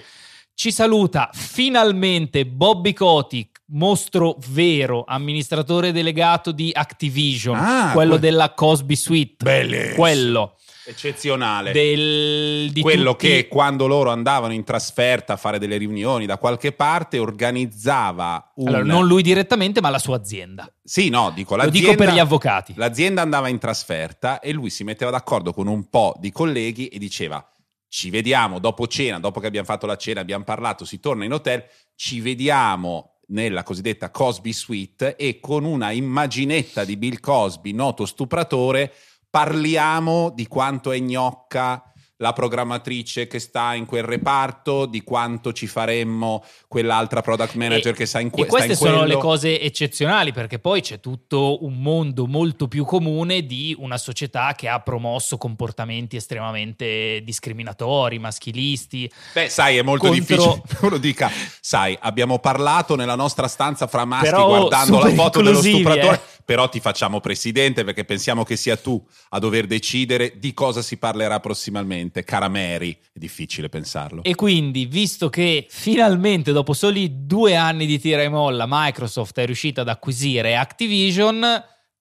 [0.57, 8.53] Ci saluta finalmente Bobby Kotick, mostro vero, amministratore delegato di Activision, Ah, quello que- della
[8.53, 9.45] Cosby Suite.
[9.45, 9.95] Bellissimo.
[9.95, 11.73] Quello Eccezionale.
[11.73, 16.73] del, Quello tutti- che quando loro andavano in trasferta a fare delle riunioni da qualche
[16.73, 18.69] parte organizzava un...
[18.69, 20.71] Allora, non lui direttamente, ma la sua azienda.
[20.83, 22.75] Sì, no, dico Lo dico per gli avvocati.
[22.77, 26.99] L'azienda andava in trasferta e lui si metteva d'accordo con un po' di colleghi e
[26.99, 27.43] diceva
[27.89, 31.33] ci vediamo dopo cena, dopo che abbiamo fatto la cena, abbiamo parlato, si torna in
[31.33, 38.07] hotel, ci vediamo nella cosiddetta Cosby Suite e con una immaginetta di Bill Cosby, noto
[38.07, 38.93] stupratore,
[39.31, 41.94] parliamo di quanto è gnocca
[42.25, 47.97] la programmatrice che sta in quel reparto, di quanto ci faremmo quell'altra product manager E-
[47.97, 49.07] che sta in, que- E queste sono quello.
[49.13, 54.55] le cose eccezionali perché poi c'è tutto un mondo molto più comune di una società
[54.57, 59.11] che ha promosso comportamenti estremamente discriminatori, maschilisti.
[59.35, 63.87] Beh, sai, è molto Contro- difficile che uno dica, sai, abbiamo parlato nella nostra stanza
[63.87, 66.21] fra maschi Però guardando la foto dello stupratore, eh.
[66.43, 70.97] però ti facciamo presidente perché pensiamo che sia tu a dover decidere di cosa si
[70.97, 72.14] parlerà prossimamente.
[72.23, 74.23] Cara Mary, è difficile pensarlo.
[74.23, 79.47] E quindi, visto che finalmente dopo soli due anni di tira e molla Microsoft è
[79.47, 81.45] riuscita ad acquisire Activision,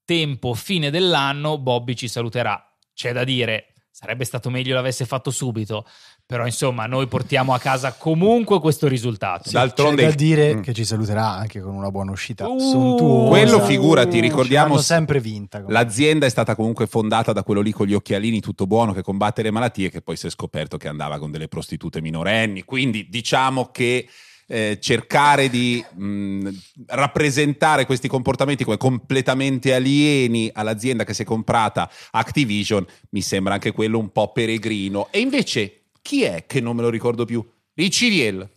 [0.05, 2.63] tempo fine dell'anno, Bobby ci saluterà.
[2.93, 5.85] C'è da dire, sarebbe stato meglio l'avesse fatto subito,
[6.25, 9.51] però insomma noi portiamo a casa comunque questo risultato.
[9.51, 10.61] Dal- D'altronde C'è da dire Mm.
[10.61, 13.29] che ci saluterà anche con una buona uscita Uh, sontuosa.
[13.29, 15.59] Quello figurati, Ce ricordiamo l'hanno sempre vinta.
[15.59, 15.83] comunque.
[15.83, 19.43] L'azienda è stata comunque fondata da quello lì con gli occhialini tutto buono che combatte
[19.43, 22.63] le malattie che poi si è scoperto che andava con delle prostitute minorenni.
[22.63, 24.07] Quindi diciamo che
[24.47, 26.49] eh, cercare di mh,
[26.87, 33.71] rappresentare questi comportamenti come completamente alieni all'azienda che si è comprata Activision mi sembra anche
[33.71, 35.07] quello un po' peregrino.
[35.11, 37.45] E invece chi è che non me lo ricordo più?
[37.73, 38.47] Riciriel.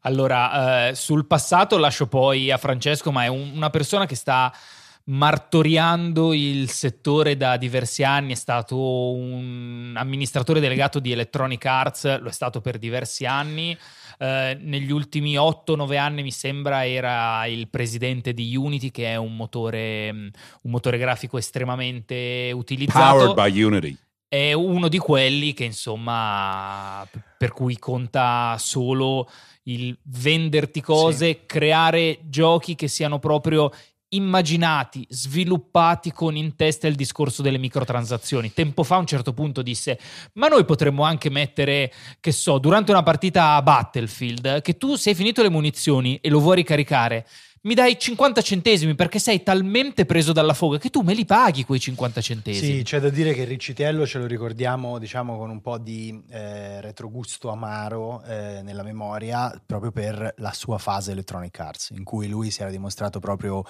[0.00, 4.52] Allora, eh, sul passato lascio poi a Francesco, ma è un- una persona che sta
[5.04, 12.28] martoriando il settore da diversi anni, è stato un amministratore delegato di Electronic Arts, lo
[12.28, 13.76] è stato per diversi anni.
[14.22, 19.34] Eh, negli ultimi 8-9 anni mi sembra era il presidente di Unity che è un
[19.34, 23.96] motore, un motore grafico estremamente utilizzato Powered by Unity.
[24.28, 29.26] è uno di quelli che insomma per cui conta solo
[29.62, 33.72] il venderti cose, creare giochi che siano proprio
[34.10, 38.52] immaginati, sviluppati con in testa il discorso delle microtransazioni.
[38.52, 39.98] Tempo fa a un certo punto disse
[40.34, 45.14] "Ma noi potremmo anche mettere, che so, durante una partita a Battlefield che tu sei
[45.14, 47.26] finito le munizioni e lo vuoi ricaricare
[47.62, 51.64] mi dai 50 centesimi perché sei talmente preso dalla foga che tu me li paghi
[51.64, 52.76] quei 50 centesimi.
[52.78, 56.22] Sì, c'è da dire che il Riccitello ce lo ricordiamo, diciamo, con un po' di
[56.30, 62.28] eh, retrogusto amaro eh, nella memoria, proprio per la sua fase Electronic Arts, in cui
[62.28, 63.62] lui si era dimostrato proprio,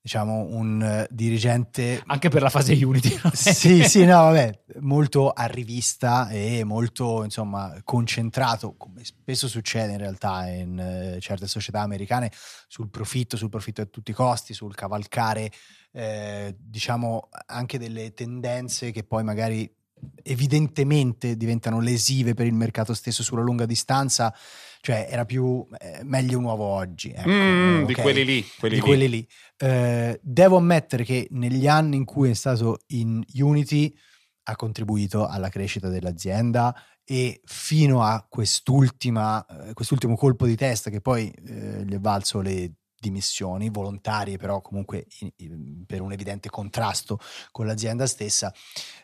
[0.00, 3.18] diciamo, un eh, dirigente Anche per la fase Unity.
[3.32, 9.98] sì, sì, no, vabbè, molto a rivista e molto, insomma, concentrato, come spesso succede in
[9.98, 12.30] realtà in eh, certe società americane,
[12.66, 15.50] sul profitto, sul profitto a tutti i costi, sul cavalcare,
[15.92, 19.70] eh, diciamo, anche delle tendenze che poi magari
[20.22, 24.34] evidentemente diventano lesive per il mercato stesso sulla lunga distanza,
[24.80, 27.10] cioè era più eh, meglio un uovo oggi.
[27.14, 28.00] ecco, Mm, Di ok?
[28.02, 28.46] quelli lì.
[28.58, 28.86] quelli di lì.
[28.86, 29.28] quelli lì.
[29.56, 33.92] Eh, devo ammettere che negli anni in cui è stato in Unity
[34.44, 41.00] ha contribuito alla crescita dell'azienda e fino a quest'ultima, eh, quest'ultimo colpo di testa che
[41.00, 46.50] poi eh, gli è valso le dimissioni volontarie però comunque in- in- per un evidente
[46.50, 47.20] contrasto
[47.52, 48.52] con l'azienda stessa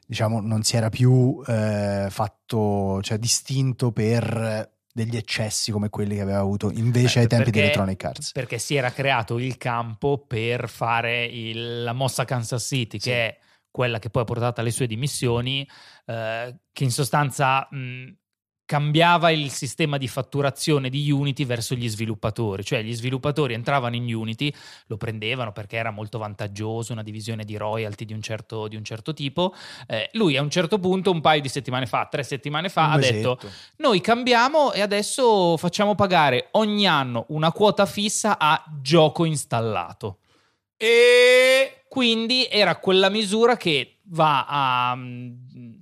[0.04, 6.20] diciamo non si era più eh, fatto cioè distinto per degli eccessi come quelli che
[6.20, 9.56] aveva avuto invece ai Beh, tempi di perché- Electronic Arts Perché si era creato il
[9.56, 13.08] campo per fare il- la mossa Kansas City, Sì.
[13.08, 13.38] che è
[13.72, 15.68] quella che poi ha portato alle sue dimissioni,
[16.06, 18.04] eh, che in sostanza mh,
[18.66, 24.12] cambiava il sistema di fatturazione di Unity verso gli sviluppatori, cioè gli sviluppatori entravano in
[24.14, 24.52] Unity,
[24.86, 28.84] lo prendevano perché era molto vantaggioso, una divisione di royalty di un certo, di un
[28.84, 29.54] certo tipo.
[29.86, 32.92] Eh, lui a un certo punto, un paio di settimane fa, tre settimane fa, Un
[32.92, 33.56] ha detto mesetto.
[33.76, 40.18] noi cambiamo e adesso facciamo pagare ogni anno una quota fissa a gioco installato.
[40.76, 45.32] E Quindi era quella misura che va a mm,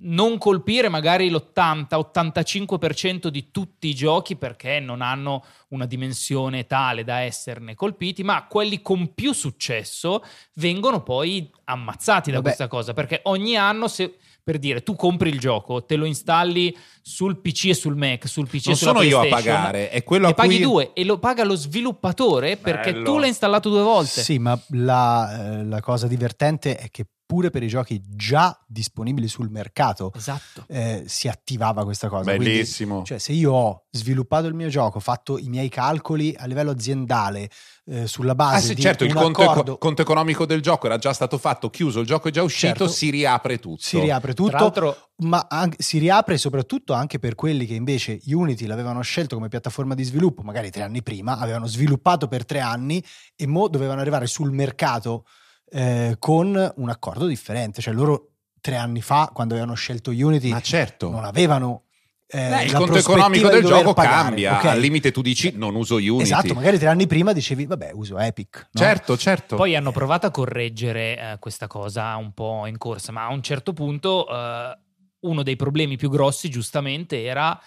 [0.03, 7.19] non colpire magari l'80-85% di tutti i giochi perché non hanno una dimensione tale da
[7.19, 10.23] esserne colpiti, ma quelli con più successo
[10.55, 12.47] vengono poi ammazzati da Vabbè.
[12.47, 16.75] questa cosa perché ogni anno se per dire, tu compri il gioco, te lo installi
[17.01, 20.03] sul PC e sul Mac, sul PC Non e sulla sono io a pagare, è
[20.03, 20.63] quello e a paghi cui...
[20.63, 23.05] due e lo paga lo sviluppatore perché Bello.
[23.05, 24.21] tu l'hai installato due volte.
[24.21, 29.27] Sì, ma la, eh, la cosa divertente è che pure per i giochi già disponibili
[29.27, 30.65] sul mercato Esatto.
[30.67, 32.25] eh, si attivava questa cosa.
[32.29, 33.01] Quindi, Bellissimo.
[33.03, 37.49] cioè, se io ho sviluppato il mio gioco, fatto i miei calcoli a livello aziendale
[37.85, 40.85] eh, sulla base Ah sì, di certo, il conto, eco- accordo, conto economico del gioco
[40.85, 42.87] era già stato fatto, chiuso, il gioco è già uscito, Certo.
[42.87, 43.81] si riapre tutto.
[43.81, 44.55] si riapre Tra tutto.
[44.57, 49.47] l'altro, ma anche- si riapre soprattutto anche per quelli che invece Unity l'avevano scelto come
[49.47, 53.03] piattaforma di sviluppo, magari tre anni prima, avevano sviluppato per tre anni
[53.35, 55.25] e mo dovevano arrivare sul mercato
[55.73, 57.81] eh, con un accordo differente.
[57.81, 58.29] Cioè loro
[58.61, 61.09] tre anni fa, quando avevano scelto Unity, Ma certo.
[61.09, 61.83] non avevano...
[62.27, 64.57] eh, Beh, il conto economico del gioco pagare, cambia.
[64.57, 64.65] ok?
[64.65, 66.21] Al limite tu dici non uso Unity.
[66.21, 68.69] Esatto, magari tre anni prima dicevi, vabbè, uso Epic.
[68.71, 68.81] no?
[68.81, 69.55] Certo, certo.
[69.57, 73.41] Poi hanno provato a correggere eh, questa cosa un po' in corsa, ma a un
[73.43, 74.77] certo punto eh,
[75.21, 77.59] uno dei problemi più grossi, giustamente, era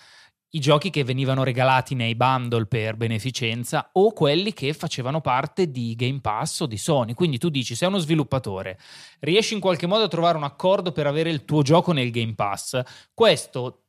[0.50, 5.94] i giochi che venivano regalati nei bundle per beneficenza o quelli che facevano parte di
[5.96, 7.14] Game Pass o di Sony.
[7.14, 8.78] Quindi tu dici, sei uno sviluppatore,
[9.20, 12.34] riesci in qualche modo a trovare un accordo per avere il tuo gioco nel Game
[12.34, 12.80] Pass.
[13.12, 13.82] Questo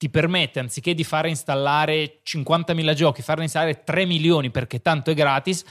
[0.00, 5.14] ti permette, anziché di fare installare 50.000 giochi, farne installare 3 milioni perché tanto è
[5.14, 5.62] gratis,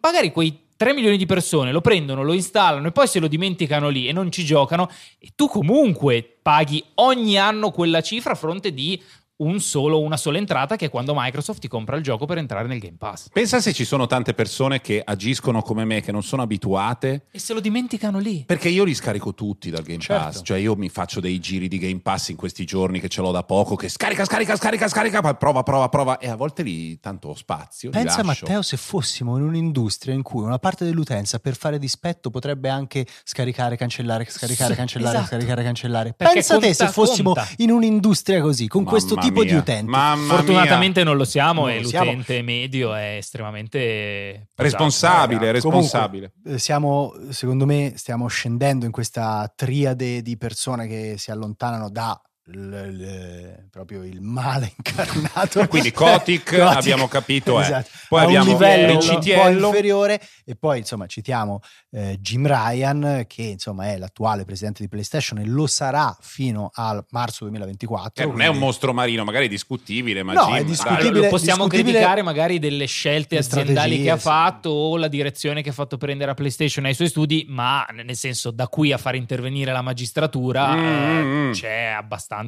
[0.00, 3.90] magari quei 3 milioni di persone lo prendono, lo installano e poi se lo dimenticano
[3.90, 8.72] lì e non ci giocano e tu comunque paghi ogni anno quella cifra a fronte
[8.72, 8.98] di
[9.40, 12.66] un solo, una sola entrata che è quando Microsoft ti compra il gioco per entrare
[12.68, 13.28] nel Game Pass.
[13.32, 17.26] Pensa se ci sono tante persone che agiscono come me, che non sono abituate.
[17.30, 18.44] E se lo dimenticano lì.
[18.46, 20.22] Perché io li scarico tutti dal Game Certo.
[20.24, 20.40] Pass.
[20.44, 23.30] Cioè, io mi faccio dei giri di Game Pass in questi giorni che ce l'ho
[23.30, 23.76] da poco.
[23.76, 26.18] Che scarica, scarica, scarica, scarica, prova, prova, prova.
[26.18, 27.90] E a volte lì tanto ho spazio.
[27.90, 28.22] Pensa.
[28.22, 33.06] Matteo se fossimo in un'industria in cui una parte dell'utenza per fare dispetto potrebbe anche
[33.24, 35.30] scaricare, cancellare, scaricare, Sì, cancellare, esatto.
[35.34, 36.12] scaricare, cancellare.
[36.16, 37.48] Perché Pensa te conta- se fossimo conta.
[37.58, 39.58] in un'industria così, con Mamma questo tipo di mia.
[39.58, 39.90] utenti.
[39.90, 42.04] Mamma Fortunatamente non lo siamo Non e lo siamo.
[42.06, 44.46] l'utente medio è estremamente mia.
[44.54, 44.62] pesato.
[44.62, 46.32] Responsabile, Comunque, responsabile.
[46.46, 52.20] eh, siamo, secondo me, stiamo scendendo in questa triade di persone che si allontanano da
[52.52, 55.66] l- l- proprio il male incarnato.
[55.68, 57.62] Quindi Kotick, abbiamo capito, è.
[57.62, 57.88] Esatto.
[58.08, 61.60] Poi a abbiamo un livello un po' inferiore e poi insomma citiamo
[61.92, 67.04] eh, Jim Ryan che insomma è l'attuale presidente di PlayStation e lo sarà fino al
[67.10, 68.24] marzo 2024.
[68.24, 71.20] Che non è un quindi- mostro marino, magari discutibile, ma No, Jim, è discutibile.
[71.20, 74.22] lo possiamo discutibile criticare magari delle scelte aziendali che ha sì.
[74.22, 78.16] fatto o la direzione che ha fatto prendere a PlayStation ai suoi studi, ma nel
[78.16, 81.52] senso da qui a far intervenire la magistratura Mm, eh, mm.
[81.52, 82.38] c'è abbastanza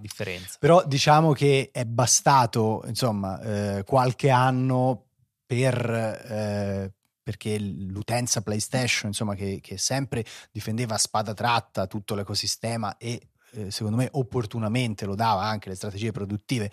[0.00, 0.56] differenza.
[0.58, 5.04] Però diciamo che è bastato insomma eh, qualche anno
[5.46, 6.92] per eh,
[7.26, 13.20] perché l'utenza PlayStation, insomma, che, che sempre difendeva a spada tratta tutto l'ecosistema e
[13.56, 16.70] eh, secondo me opportunamente lo dava anche le strategie produttive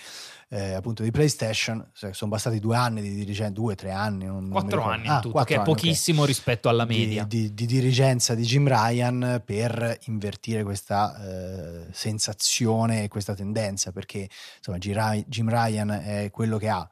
[0.49, 1.89] eh, appunto di PlayStation.
[1.93, 4.91] Se- Sono bastati due anni di dirigenza, due, tre anni, non, non Quattro ricordo.
[4.91, 7.23] anni Ah, tutto, quattro che è anni, ok pochissimo rispetto alla di- media.
[7.23, 14.27] Di, di dirigenza di Jim Ryan per invertire questa eh, sensazione e questa tendenza, perché
[14.57, 16.89] insomma Jim Ry- Jim Ryan è quello che ha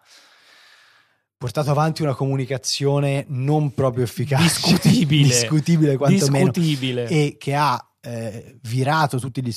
[1.38, 5.28] portato avanti una comunicazione non proprio efficace, Discutibile.
[5.34, 7.08] discutibile quantomeno, Discutibile.
[7.08, 9.52] e che ha eh, virato tutti gli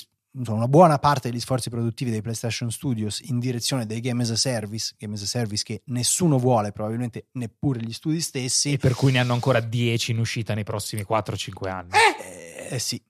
[0.46, 4.36] una buona parte degli sforzi produttivi dei PlayStation Studios in direzione dei game as a
[4.36, 8.72] service, game as a service che nessuno vuole, probabilmente neppure gli studi stessi.
[8.72, 11.90] E per cui ne hanno ancora 10 in uscita nei prossimi 4-5 anni.
[11.92, 13.00] Eh, eh, sì,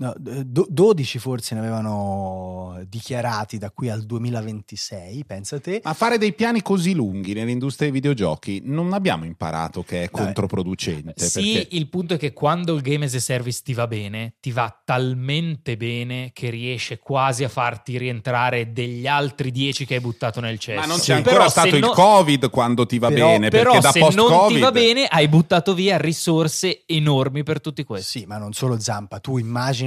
[0.00, 5.80] No, do- 12 forse ne avevano dichiarati da qui al 2026, pensa te.
[5.84, 10.24] Ma fare dei piani così lunghi nell'industria dei videogiochi non abbiamo imparato che è Dai.
[10.24, 11.12] controproducente.
[11.16, 14.34] Sì, perché- il punto è che quando il game as a service ti va bene,
[14.40, 20.00] ti va talmente bene che riesce quasi a farti rientrare degli altri 10 che hai
[20.00, 20.80] buttato nel cesso.
[20.80, 21.06] Ma non Sì.
[21.10, 23.92] c'è ancora Però stato il no- Covid quando ti va Però- bene, Però perché da
[23.92, 24.54] se non post-Covid...
[24.56, 28.20] ti va bene, hai buttato via risorse enormi per tutti questi.
[28.20, 29.36] Sì, ma non solo Zampa, tu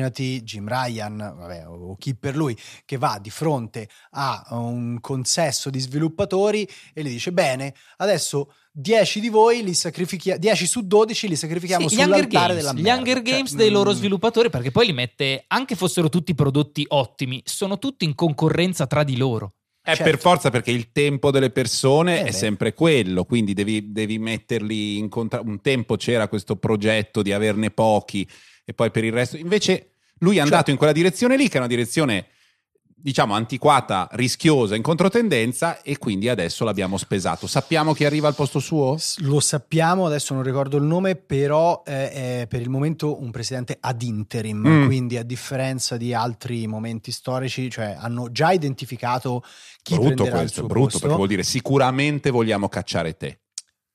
[0.04, 5.70] immaginati Jim Ryan, vabbè, o chi per lui, che va di fronte a un consesso
[5.70, 11.28] di sviluppatori e gli dice bene, adesso 10 di voi li sacrifichiamo, 10 su 12
[11.28, 13.00] li sacrifichiamo Sì, gli Hunger sull'altare Games, della gli merda.
[13.00, 17.42] Hunger Cioè, Games dei loro sviluppatori, perché poi li mette, anche fossero tutti prodotti ottimi,
[17.46, 19.54] sono tutti in concorrenza tra di loro.
[19.86, 20.04] È Certo.
[20.04, 22.32] per forza perché il tempo delle persone Eh è beh.
[22.32, 25.42] sempre quello, quindi devi, devi metterli in contra...
[25.42, 28.26] Un tempo c'era questo progetto di averne pochi
[28.64, 29.36] e poi per il resto...
[29.36, 29.93] Invece
[30.24, 32.28] Lui è Cioè- andato in quella direzione lì, che è una direzione
[32.96, 37.48] diciamo antiquata, rischiosa, in controtendenza e quindi adesso l'abbiamo spesato.
[37.48, 38.98] Sappiamo chi arriva al posto suo?
[39.18, 42.12] Lo sappiamo, adesso non ricordo il nome, però eh,
[42.44, 44.86] è per il momento un presidente ad interim, Mm.
[44.86, 49.44] quindi a differenza di altri momenti storici, cioè hanno già identificato
[49.82, 51.00] chi brutto prenderà il questo, suo è brutto posto.
[51.00, 53.40] perché vuol dire sicuramente vogliamo cacciare te.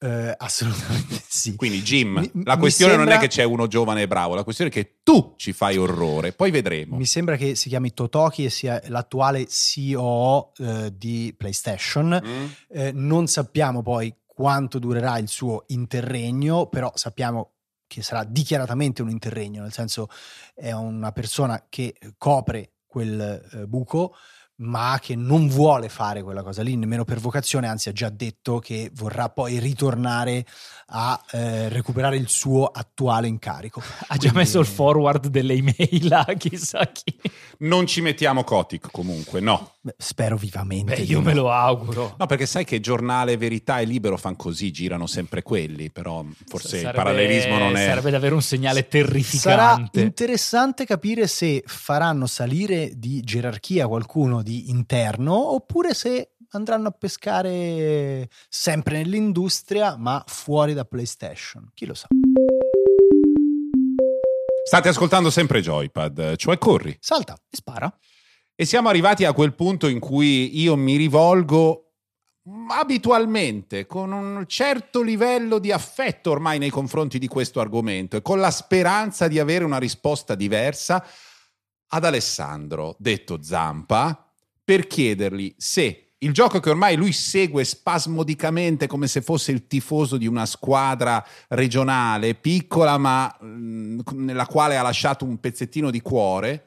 [0.01, 1.57] Eh, assolutamente sì.
[1.57, 4.45] Quindi Jim, Mi- la questione non è sembra- che c'è uno giovane e bravo, la
[4.45, 6.97] questione è che tu ci fai orrore, poi vedremo.
[6.97, 12.21] Mi sembra che si chiami Totoki e sia l'attuale CEO eh, di PlayStation.
[12.25, 12.47] Mm?
[12.69, 17.55] Eh, non sappiamo poi quanto durerà il suo interregno, però sappiamo
[17.89, 20.09] che sarà dichiaratamente un interregno, nel senso
[20.55, 24.15] è una persona che copre quel eh, buco,
[24.61, 28.59] ma che non vuole fare quella cosa lì, nemmeno per vocazione, anzi ha già detto
[28.59, 30.45] che vorrà poi ritornare
[30.91, 33.81] a eh, recuperare il suo attuale incarico.
[34.11, 37.15] Ha già Quindi- messo il forward delle email a chissà chi.
[37.59, 39.75] Non ci mettiamo Kotick comunque, no.
[39.81, 40.95] Beh, spero vivamente.
[40.97, 42.15] Beh, io me lo auguro.
[42.19, 46.77] No, perché sai che giornale, verità e libero fanno così, girano sempre quelli, però forse
[46.77, 47.85] il Sarebbe- parallelismo non è...
[47.85, 50.01] Sarebbe davvero un segnale Sarà terrificante.
[50.01, 58.31] interessante capire se faranno salire di gerarchia qualcuno di interno oppure se andranno a pescare
[58.49, 61.71] sempre nell'industria ma fuori da PlayStation.
[61.75, 62.07] Chi lo sa?
[64.65, 66.97] State ascoltando sempre Joypad, cioè corri.
[66.99, 67.35] Salta.
[67.51, 67.95] E spara.
[68.55, 71.93] E siamo arrivati a quel punto in cui io mi rivolgo
[72.71, 78.41] abitualmente con un certo livello di affetto ormai nei confronti di questo argomento e con
[78.41, 81.05] la speranza di avere una risposta diversa
[81.89, 84.28] ad Alessandro, detto Zampa,
[84.69, 90.19] per chiedergli se il gioco che ormai lui segue spasmodicamente come se fosse il tifoso
[90.19, 96.67] di una squadra regionale, piccola ma mh, nella quale ha lasciato un pezzettino di cuore,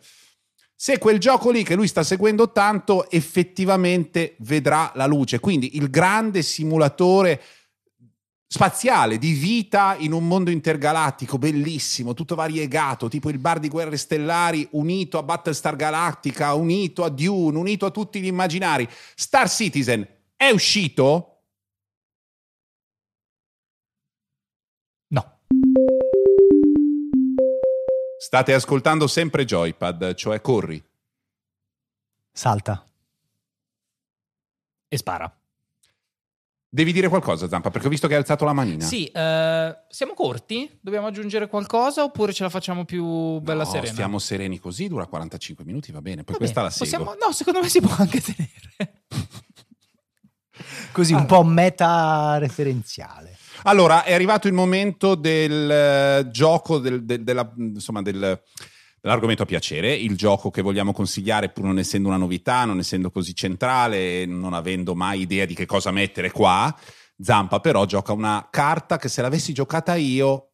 [0.76, 5.40] se quel gioco lì che lui sta seguendo tanto effettivamente vedrà la luce.
[5.40, 7.40] Quindi il grande simulatore
[8.52, 13.96] spaziale di vita in un mondo intergalattico bellissimo, tutto variegato, tipo il bar di Guerre
[13.96, 18.86] Stellari unito a Battlestar Galactica, unito a Dune, unito a tutti gli immaginari.
[19.16, 21.44] Star Citizen è uscito?
[25.08, 25.40] No.
[28.18, 30.84] State ascoltando sempre Joypad, cioè corri.
[32.34, 32.86] Salta.
[34.90, 35.41] E spara.
[36.74, 38.86] Devi dire qualcosa, Zampa, perché ho visto che hai alzato la manina.
[38.86, 40.78] Sì, eh, siamo corti?
[40.80, 43.92] Dobbiamo aggiungere qualcosa oppure ce la facciamo più bella No, serena?
[43.92, 46.24] Stiamo sereni così, dura 45 minuti, va bene.
[46.24, 47.04] Poi Va questa bene, la seguo.
[47.06, 49.02] possiamo- No, secondo me si può anche tenere.
[50.94, 53.38] Così un po' meta referenziale.
[53.64, 58.42] Allora, è arrivato il momento del eh, gioco, del- del- della- insomma, del-
[59.02, 63.10] dell'argomento a piacere, il gioco che vogliamo consigliare, pur non essendo una novità, non essendo
[63.10, 66.74] così centrale, non avendo mai idea di che cosa mettere qua.
[67.20, 70.51] Zampa però gioca una carta che se l'avessi giocata io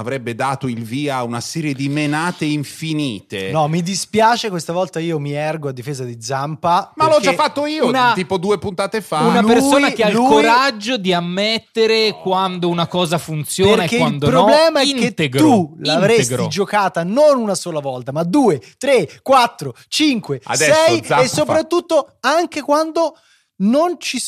[0.00, 3.50] avrebbe dato il via a una serie di menate infinite.
[3.50, 6.92] No, mi dispiace, questa volta io mi ergo a difesa di Zampa.
[6.96, 9.20] Ma l'ho già fatto io, una- tipo due puntate fa.
[9.20, 13.94] una lui- persona che ha il lui- coraggio di ammettere quando una cosa funziona Perché
[13.94, 14.88] e il quando problema no.
[14.88, 16.48] è che Integro, tu l'avresti integro.
[16.48, 22.16] giocata non una sola volta, ma due, tre, quattro, cinque, Adesso sei Zappa e soprattutto
[22.20, 23.16] anche quando
[23.62, 24.18] non ci,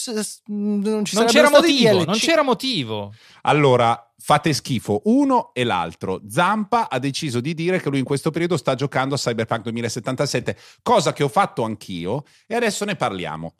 [0.47, 2.07] non ci Non c'era motivo, DLC.
[2.07, 3.15] non c'era motivo.
[3.43, 6.21] Allora, fate schifo uno e l'altro.
[6.29, 10.57] Zampa ha deciso di dire che lui in questo periodo sta giocando a Cyberpunk 2077,
[10.83, 13.55] cosa che ho fatto anch'io e adesso ne parliamo.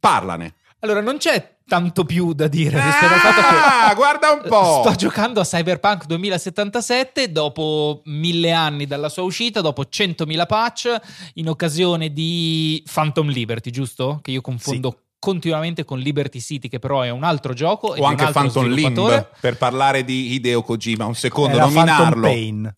[0.00, 0.56] Parlane.
[0.80, 4.82] Allora, non c'è tanto più da dire Ah, guarda un po'.
[4.86, 11.00] Sto giocando a Cyberpunk 2077 dopo mille anni dalla sua uscita, dopo 100.000 patch,
[11.34, 14.18] in occasione di Phantom Liberty, giusto?
[14.22, 17.88] Che io confondo continuamente con Liberty City, che però è un altro gioco.
[17.88, 18.68] o anche altro Phantom.
[18.68, 22.22] Limb per parlare di Hideo Kojima, un secondo, Era Phantom nominarlo.
[22.22, 22.76] Pain.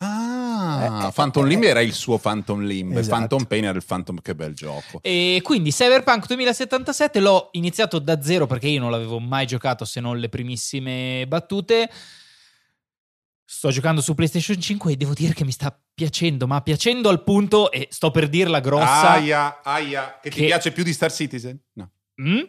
[0.00, 1.68] Ah, Eh, eh, Phantom eh, Limb eh.
[1.68, 3.16] era il suo Phantom Limb, Esatto.
[3.16, 5.00] Phantom Pain era il Phantom, che bel gioco.
[5.02, 10.00] E quindi Cyberpunk 2077 l'ho iniziato da zero perché io non l'avevo mai giocato se
[10.00, 11.90] non le primissime battute.
[13.50, 17.22] Sto giocando su PlayStation 5 e devo dire che mi sta piacendo, ma piacendo al
[17.24, 21.10] punto, e sto per dirla grossa, Aia, aia, che, ti Che- piace più di Star
[21.10, 21.58] Citizen?
[21.72, 21.90] No.
[22.20, 22.40] mm,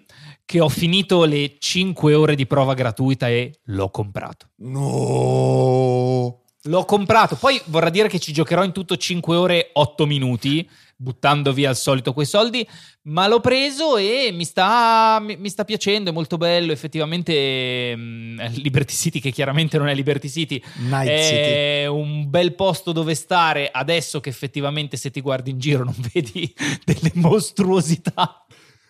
[0.43, 4.49] che ho finito le 5 ore di prova gratuita e l'ho comprato.
[4.57, 6.41] No.
[6.63, 10.69] L'ho comprato, poi vorrà dire che ci giocherò in tutto 5 ore 8 minuti,
[11.01, 12.67] buttando via al solito quei soldi,
[13.03, 18.51] ma l'ho preso e mi sta, mi, mi sta piacendo, è molto bello, effettivamente mh,
[18.55, 21.85] Liberty City, che chiaramente non è Liberty City, Night è City.
[21.85, 26.53] un bel posto dove stare adesso che effettivamente se ti guardi in giro non vedi
[26.83, 28.43] delle mostruosità.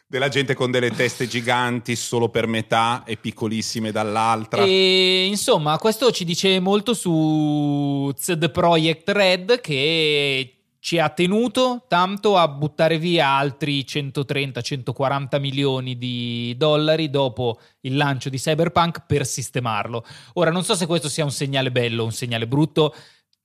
[0.07, 4.64] Della gente con delle teste giganti solo per metà e piccolissime dall'altra.
[4.64, 12.38] E insomma, questo ci dice molto su The Project Red che ci ha tenuto tanto
[12.38, 20.05] a buttare via altri 130-140 milioni di dollari dopo il lancio di Cyberpunk per sistemarlo.
[20.34, 22.95] Ora, non so se questo sia un segnale bello o un segnale brutto.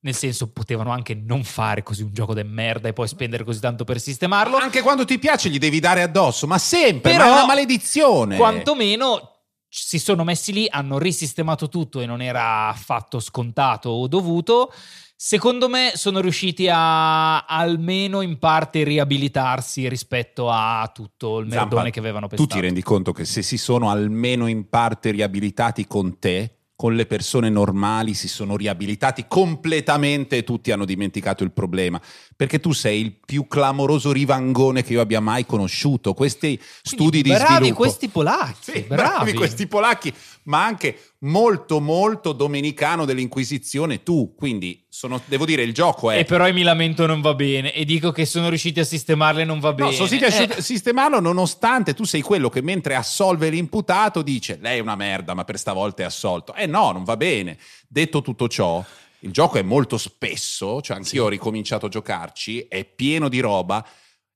[0.05, 3.59] Nel senso, potevano anche non fare così un gioco de merda e poi spendere così
[3.59, 4.59] tanto per sistemarlo.
[4.59, 8.37] Anche quando ti piace gli devi dare addosso, ma sempre, Però, ma è una maledizione.
[8.37, 9.34] Quantomeno
[9.77, 14.73] si sono messi lì, hanno risistemato tutto e non era affatto scontato o dovuto.
[15.17, 21.91] Secondo me sono riusciti a almeno in parte riabilitarsi rispetto a tutto il merdone Zampa,
[21.91, 22.55] che avevano Tu pensato.
[22.55, 27.07] ti rendi conto che se si sono almeno in parte riabilitati con te, con le
[27.07, 32.01] persone normali si sono riabilitati completamente e tutti hanno dimenticato il problema.
[32.37, 36.15] Perché tu sei il più clamoroso rivangone che io abbia mai conosciuto.
[36.15, 37.75] Questi studi di bravi sviluppo.
[37.75, 39.33] questi polacchi, Sì, bravi.
[39.35, 40.13] questi polacchi,
[40.45, 44.35] ma anche molto molto domenicano dell'Inquisizione tu.
[44.37, 47.85] Quindi sono, devo dire, il gioco è E però mi lamento non va bene e
[47.85, 49.91] dico che sono riusciti a sistemarle non va bene.
[49.91, 54.59] No, sono riusciti a Eh, sistemarlo nonostante tu sei quello che mentre assolve l'imputato dice
[54.61, 56.55] lei è una merda ma per stavolta è assolto.
[56.55, 57.57] Eh no, non va bene.
[57.89, 58.85] Detto tutto ciò,
[59.25, 63.85] il gioco è molto spesso, cioè anch'io ho ricominciato a giocarci, è pieno di roba,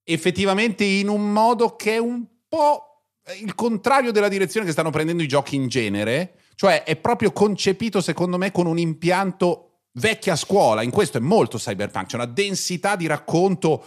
[0.02, 3.04] effettivamente in un modo che è un po'
[3.40, 8.00] il contrario della direzione che stanno prendendo i giochi in genere, cioè è proprio concepito
[8.00, 12.96] secondo me con un impianto vecchia scuola, in questo è molto cyberpunk, c'è una densità
[12.96, 13.84] di racconto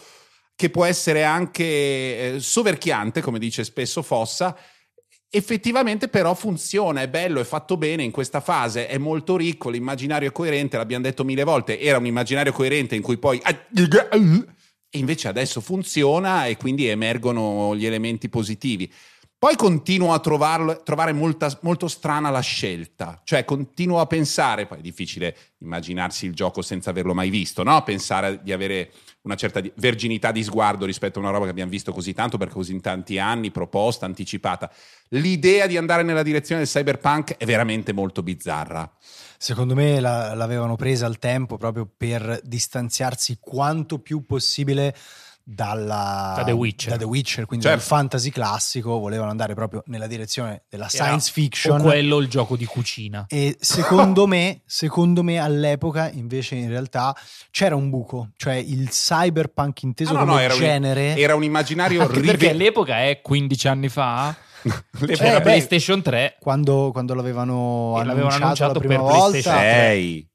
[0.55, 4.55] che può essere anche eh, soverchiante, come dice spesso Fossa.
[5.33, 10.29] Effettivamente però funziona, è bello, è fatto bene in questa fase, è molto ricco, l'immaginario
[10.33, 13.41] coerente, l'abbiamo detto mille volte, era un immaginario coerente in cui poi...
[14.93, 18.91] E invece adesso funziona e quindi emergono gli elementi positivi.
[19.41, 24.77] Poi continuo a trovarlo, trovare molta, molto strana la scelta, cioè continuo a pensare, poi
[24.77, 27.81] è difficile immaginarsi il gioco senza averlo mai visto, no?
[27.81, 28.91] Pensare di avere
[29.23, 32.49] una certa verginità di sguardo rispetto a una roba che abbiamo visto così tanto per
[32.49, 34.71] così tanti anni, proposta, anticipata.
[35.09, 38.87] L'idea di andare nella direzione del cyberpunk è veramente molto bizzarra.
[39.39, 44.95] Secondo me la- l'avevano presa al tempo proprio per distanziarsi quanto più possibile
[45.43, 46.91] dalla, Da The Witcher.
[46.91, 47.79] da The Witcher, quindi Certo.
[47.79, 51.81] dal fantasy classico, volevano andare proprio nella direzione della era science O fiction.
[51.81, 53.25] quello il gioco di cucina.
[53.27, 57.15] E secondo me, secondo me all'epoca invece in realtà
[57.51, 61.15] c'era un buco, cioè il cyberpunk inteso Ah, no, no, come un- genere.
[61.17, 64.35] Era un immaginario Anche perché rive- all'epoca è 15 anni fa.
[64.99, 66.37] Le- beh, PlayStation 3.
[66.39, 70.29] quando, quando l'avevano E l'avevano annunciato, annunciato la prima per volta, PlayStation Sei,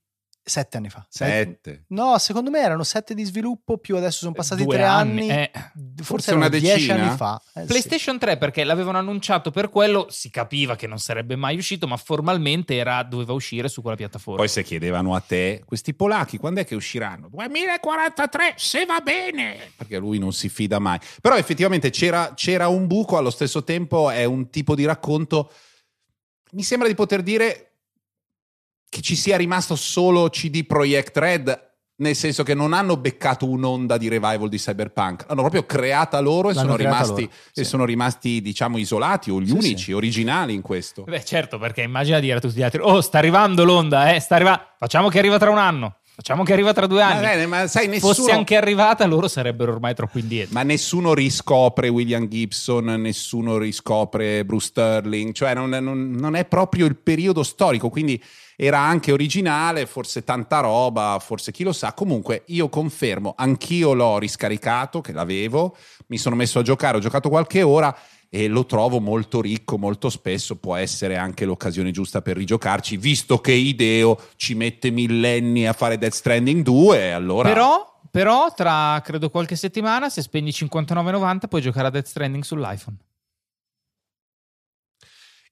[0.49, 1.05] sette anni fa.
[1.09, 1.87] Sette-.
[1.89, 5.29] No, secondo me erano sette di sviluppo, più adesso sono passati Due tre anni.
[5.29, 5.51] eh.
[5.53, 7.43] Forse, Forse erano una dieci anni fa.
[7.53, 7.67] Eh, sì.
[7.67, 11.97] PlayStation 3 perché l'avevano annunciato per quello, si capiva che non sarebbe mai uscito, ma
[11.97, 14.39] formalmente era, doveva uscire su quella piattaforma.
[14.39, 17.29] Poi se chiedevano a te, questi polacchi quando è che usciranno?
[17.29, 19.73] 2043, se va bene!
[19.77, 20.99] Perché lui non si fida mai.
[21.21, 25.51] Però effettivamente c'era, c'era un buco, allo stesso tempo è un tipo di racconto,
[26.53, 27.66] mi sembra di poter dire
[28.89, 31.65] che ci sia rimasto solo CD Projekt Red,
[31.99, 36.51] nel senso che non hanno beccato un'onda di revival di Cyberpunk, l'hanno proprio creata loro
[36.51, 37.65] e, sono rimasti, loro, e sì.
[37.65, 39.93] sono rimasti, diciamo, isolati o gli Sì, unici, sì.
[39.93, 41.05] originali in questo.
[41.05, 44.35] Beh, certo, perché immagina dire a tutti gli altri: Oh, sta arrivando l'onda, eh, sta
[44.35, 44.63] arrivando.
[44.79, 47.21] Facciamo che arriva tra un anno, facciamo che arriva tra due Ma, anni.
[47.21, 48.15] bene, ma sai, nessuno...
[48.15, 50.55] Fosse anche arrivata, loro sarebbero ormai troppo indietro.
[50.55, 56.87] Ma nessuno riscopre William Gibson, nessuno riscopre Bruce Sterling, cioè non, non- non è proprio
[56.87, 58.21] il periodo storico, quindi
[58.57, 61.93] era anche originale, forse tanta roba, forse chi lo sa.
[61.93, 67.29] Comunque io confermo, anch'io l'ho riscaricato, che l'avevo, mi sono messo a giocare, ho giocato
[67.29, 67.95] qualche ora
[68.37, 73.41] e lo trovo molto ricco, molto spesso può essere anche l'occasione giusta per rigiocarci, visto
[73.41, 77.49] che Ideo ci mette millenni a fare Death Stranding 2, allora...
[77.49, 82.97] Però, però, tra credo qualche settimana, se spendi 59,90 puoi giocare a Death Stranding sull'iPhone.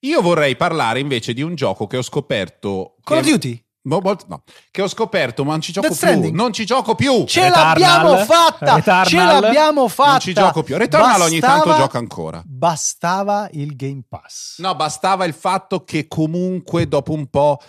[0.01, 2.97] Io vorrei parlare invece di un gioco che ho scoperto.
[3.03, 3.64] Call of Duty?
[3.85, 6.07] No, no, che ho scoperto, ma non ci gioco Death più.
[6.07, 6.35] Stranding?
[6.35, 7.23] Non ci gioco più.
[7.25, 7.67] Ce Returnal?
[7.79, 8.75] l'abbiamo fatta!
[8.75, 9.05] Returnal?
[9.05, 10.09] Ce l'abbiamo fatta!
[10.11, 10.75] Non ci gioco più.
[10.77, 12.41] Returnal ogni tanto Bastava- gioca ancora.
[12.45, 14.57] Bastava il Game Pass.
[14.59, 17.59] No, bastava il fatto che comunque dopo un po'.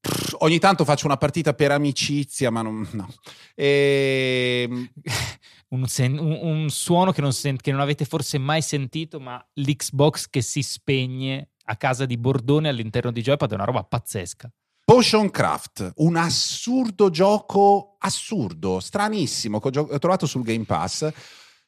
[0.00, 2.88] pff, ogni tanto faccio una partita per amicizia, ma non.
[2.92, 3.06] No.
[3.54, 4.90] Ehm,
[5.70, 9.44] un, sen- un- un suono che non, sen- che non avete forse mai sentito, ma
[9.54, 14.50] l'Xbox che si spegne a casa di Bordone all'interno di Joypad è una roba pazzesca.
[14.90, 21.08] Potion Craft, un assurdo gioco assurdo, stranissimo, che ho, trovato sul Game Pass.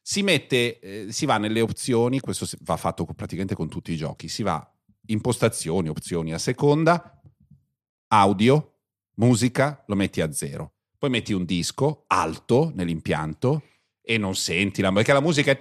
[0.02, 4.26] Si mette, eh, si va nelle opzioni, questo va fatto praticamente con tutti i giochi,
[4.26, 4.68] si va
[5.06, 7.22] impostazioni, opzioni a seconda,
[8.08, 8.78] audio,
[9.14, 10.72] musica, lo metti a zero.
[10.98, 13.62] Poi metti un disco alto nell'impianto
[14.04, 15.58] e non senti la perché la musica è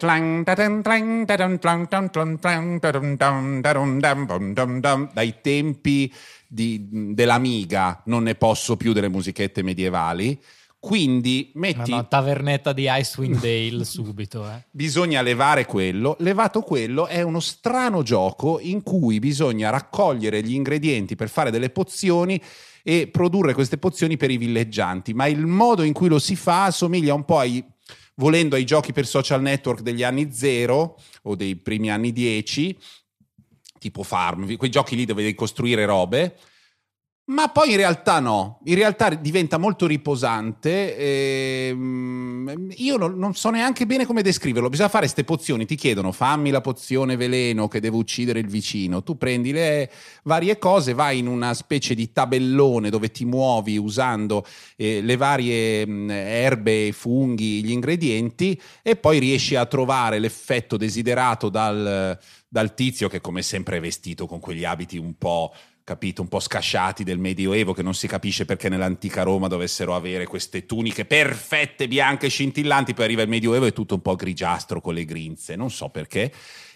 [5.14, 6.12] dai tempi
[6.48, 10.40] di- dell'Amiga non ne posso più delle musichette medievali
[10.82, 14.50] quindi metti Una tavernetta di Icewind Dale subito.
[14.50, 14.64] Eh.
[14.72, 16.16] bisogna levare quello.
[16.22, 21.70] Levato quello è uno strano gioco in cui bisogna raccogliere gli ingredienti per fare delle
[21.70, 22.42] pozioni
[22.82, 26.72] e produrre queste pozioni per i villeggianti, ma il modo in cui lo si fa
[26.72, 27.64] somiglia un po' ai
[28.22, 32.78] volendo ai giochi per social network degli anni zero o dei primi anni 10,
[33.80, 36.38] tipo Farm, quei giochi lì dove devi costruire robe.
[37.24, 40.98] Ma poi in realtà no, in realtà diventa molto riposante.
[40.98, 44.68] ehm, io non, so neanche bene come descriverlo.
[44.68, 45.66] Bisogna fare queste pozioni.
[45.66, 49.04] Ti chiedono fammi la pozione veleno che deve uccidere il vicino.
[49.04, 49.90] Tu prendi le
[50.24, 54.46] varie cose, vai in una specie di tabellone dove ti muovi usando
[54.76, 61.50] eh, le varie mh, erbe, funghi, gli ingredienti e poi riesci a trovare l'effetto desiderato
[61.50, 65.54] dal, dal tizio che come sempre è vestito con quegli abiti un po'
[65.84, 70.26] capito, un po' scasciati del Medioevo, che non si capisce perché nell'antica Roma dovessero avere
[70.26, 74.82] queste tuniche perfette, bianche, scintillanti, poi arriva il Medioevo e è tutto un po' grigiastro
[74.82, 76.32] con le grinze, non so perché.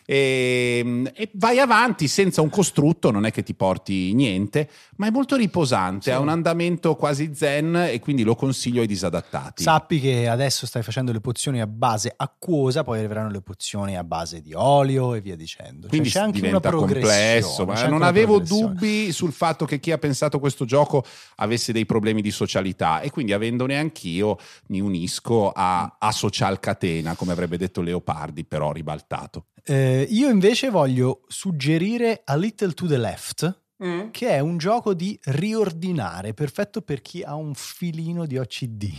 [0.05, 5.09] E, e vai avanti senza un costrutto, non è che ti porti niente, ma è
[5.09, 6.11] molto riposante, Sì.
[6.11, 9.63] ha un andamento quasi zen e quindi lo consiglio ai disadattati.
[9.63, 14.03] Sappi che adesso stai facendo le pozioni a base acquosa, poi arriveranno le pozioni a
[14.03, 15.81] base di olio e via dicendo.
[15.81, 19.91] Cioè, Quindi c'è anche diventa una complesso, ma non avevo dubbi sul fatto che chi
[19.91, 21.03] ha pensato questo gioco
[21.37, 24.37] avesse dei problemi di socialità e quindi avendone anch'io
[24.67, 29.45] mi unisco a, a social catena, come avrebbe detto Leopardi, però ribaltato.
[29.67, 33.63] Eh, io invece voglio suggerire A Little to the Left,
[34.11, 38.89] che è un gioco di riordinare, perfetto per chi ha un filino di OCD,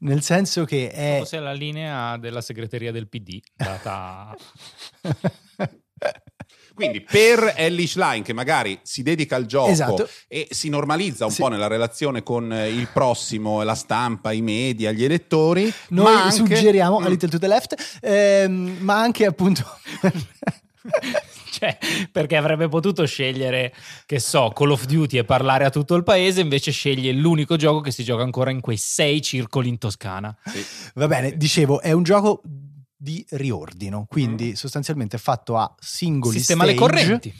[0.00, 1.18] nel senso che è...
[1.18, 4.34] Forse è la linea della segreteria del PD, data...
[6.74, 10.08] Quindi per Ellie Schlein che magari si dedica al gioco Esatto.
[10.26, 11.40] e si normalizza un Sì.
[11.42, 16.34] po' nella relazione con eh, il prossimo, la stampa, i media, gli elettori, Noi anche-
[16.34, 17.06] suggeriamo A Mm.
[17.06, 19.62] Little to the Left, ehm, ma anche appunto...
[21.50, 21.78] cioè,
[22.10, 23.72] perché avrebbe potuto scegliere,
[24.06, 27.80] che so, Call of Duty e parlare a tutto il paese, invece sceglie l'unico gioco
[27.80, 30.36] che si gioca ancora in quei sei circoli in Toscana.
[30.44, 30.64] Sì.
[30.94, 32.42] Va bene, dicevo, è un gioco
[33.04, 36.90] di riordino, quindi sostanzialmente è fatto a singoli Sistema le stage.
[36.90, 37.34] correnti.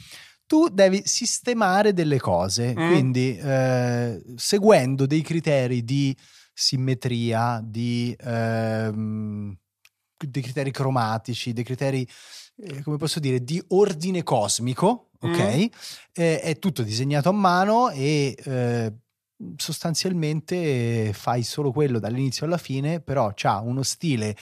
[0.47, 2.87] Tu devi sistemare delle cose, Mm.
[2.91, 6.15] quindi eh, seguendo dei criteri di
[6.53, 9.57] simmetria, di ehm,
[10.25, 12.07] dei criteri cromatici, dei criteri,
[12.57, 15.39] eh, come posso dire, di ordine cosmico, ok?
[15.57, 15.67] Mm.
[16.13, 18.93] Eh, è tutto disegnato a mano e eh,
[19.57, 24.37] sostanzialmente fai solo quello dall'inizio alla fine, però c'ha uno stile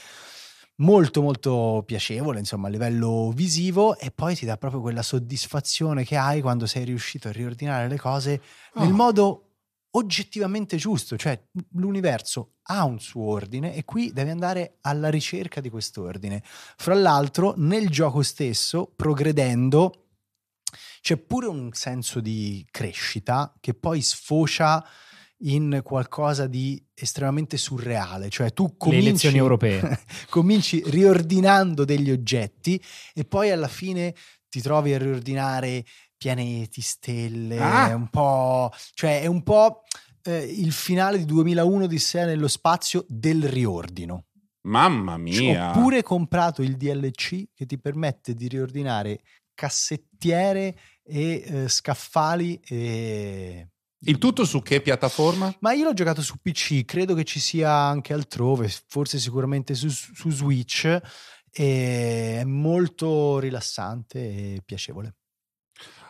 [0.76, 6.16] molto molto piacevole insomma a livello visivo e poi ti dà proprio quella soddisfazione che
[6.16, 8.40] hai quando sei riuscito a riordinare le cose
[8.74, 8.94] nel Oh.
[8.94, 9.46] modo
[9.90, 11.40] oggettivamente giusto cioè
[11.74, 17.52] l'universo ha un suo ordine e qui devi andare alla ricerca di quest'ordine fra l'altro
[17.58, 20.06] nel gioco stesso progredendo
[21.02, 24.82] c'è pure un senso di crescita che poi sfocia
[25.44, 30.00] in qualcosa di estremamente surreale, cioè tu Le cominci, elezioni europee.
[30.30, 32.80] cominci riordinando degli oggetti
[33.14, 34.14] e poi alla fine
[34.48, 35.84] ti trovi a riordinare
[36.16, 37.94] pianeti, stelle, Ah.
[37.94, 39.82] un po', cioè è un po'
[40.24, 44.26] eh, il finale di 2001 di sé nello spazio del riordino.
[44.64, 45.70] Mamma Ho mia!
[45.72, 49.22] pure comprato il DLC che ti permette di riordinare
[49.54, 53.70] cassettiere e eh, scaffali e...
[54.04, 55.54] Il tutto su che piattaforma?
[55.60, 59.88] Ma io l'ho giocato su PC, credo che ci sia anche altrove, forse sicuramente su,
[59.88, 60.84] su Switch,
[61.52, 65.14] e è molto rilassante e piacevole.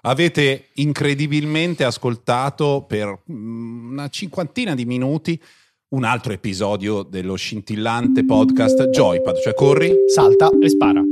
[0.03, 5.41] Avete incredibilmente ascoltato per mm, una cinquantina di minuti
[5.91, 10.51] un altro episodio dello scintillante podcast Joypad, cioè corri Salta.
[10.61, 11.03] E spara.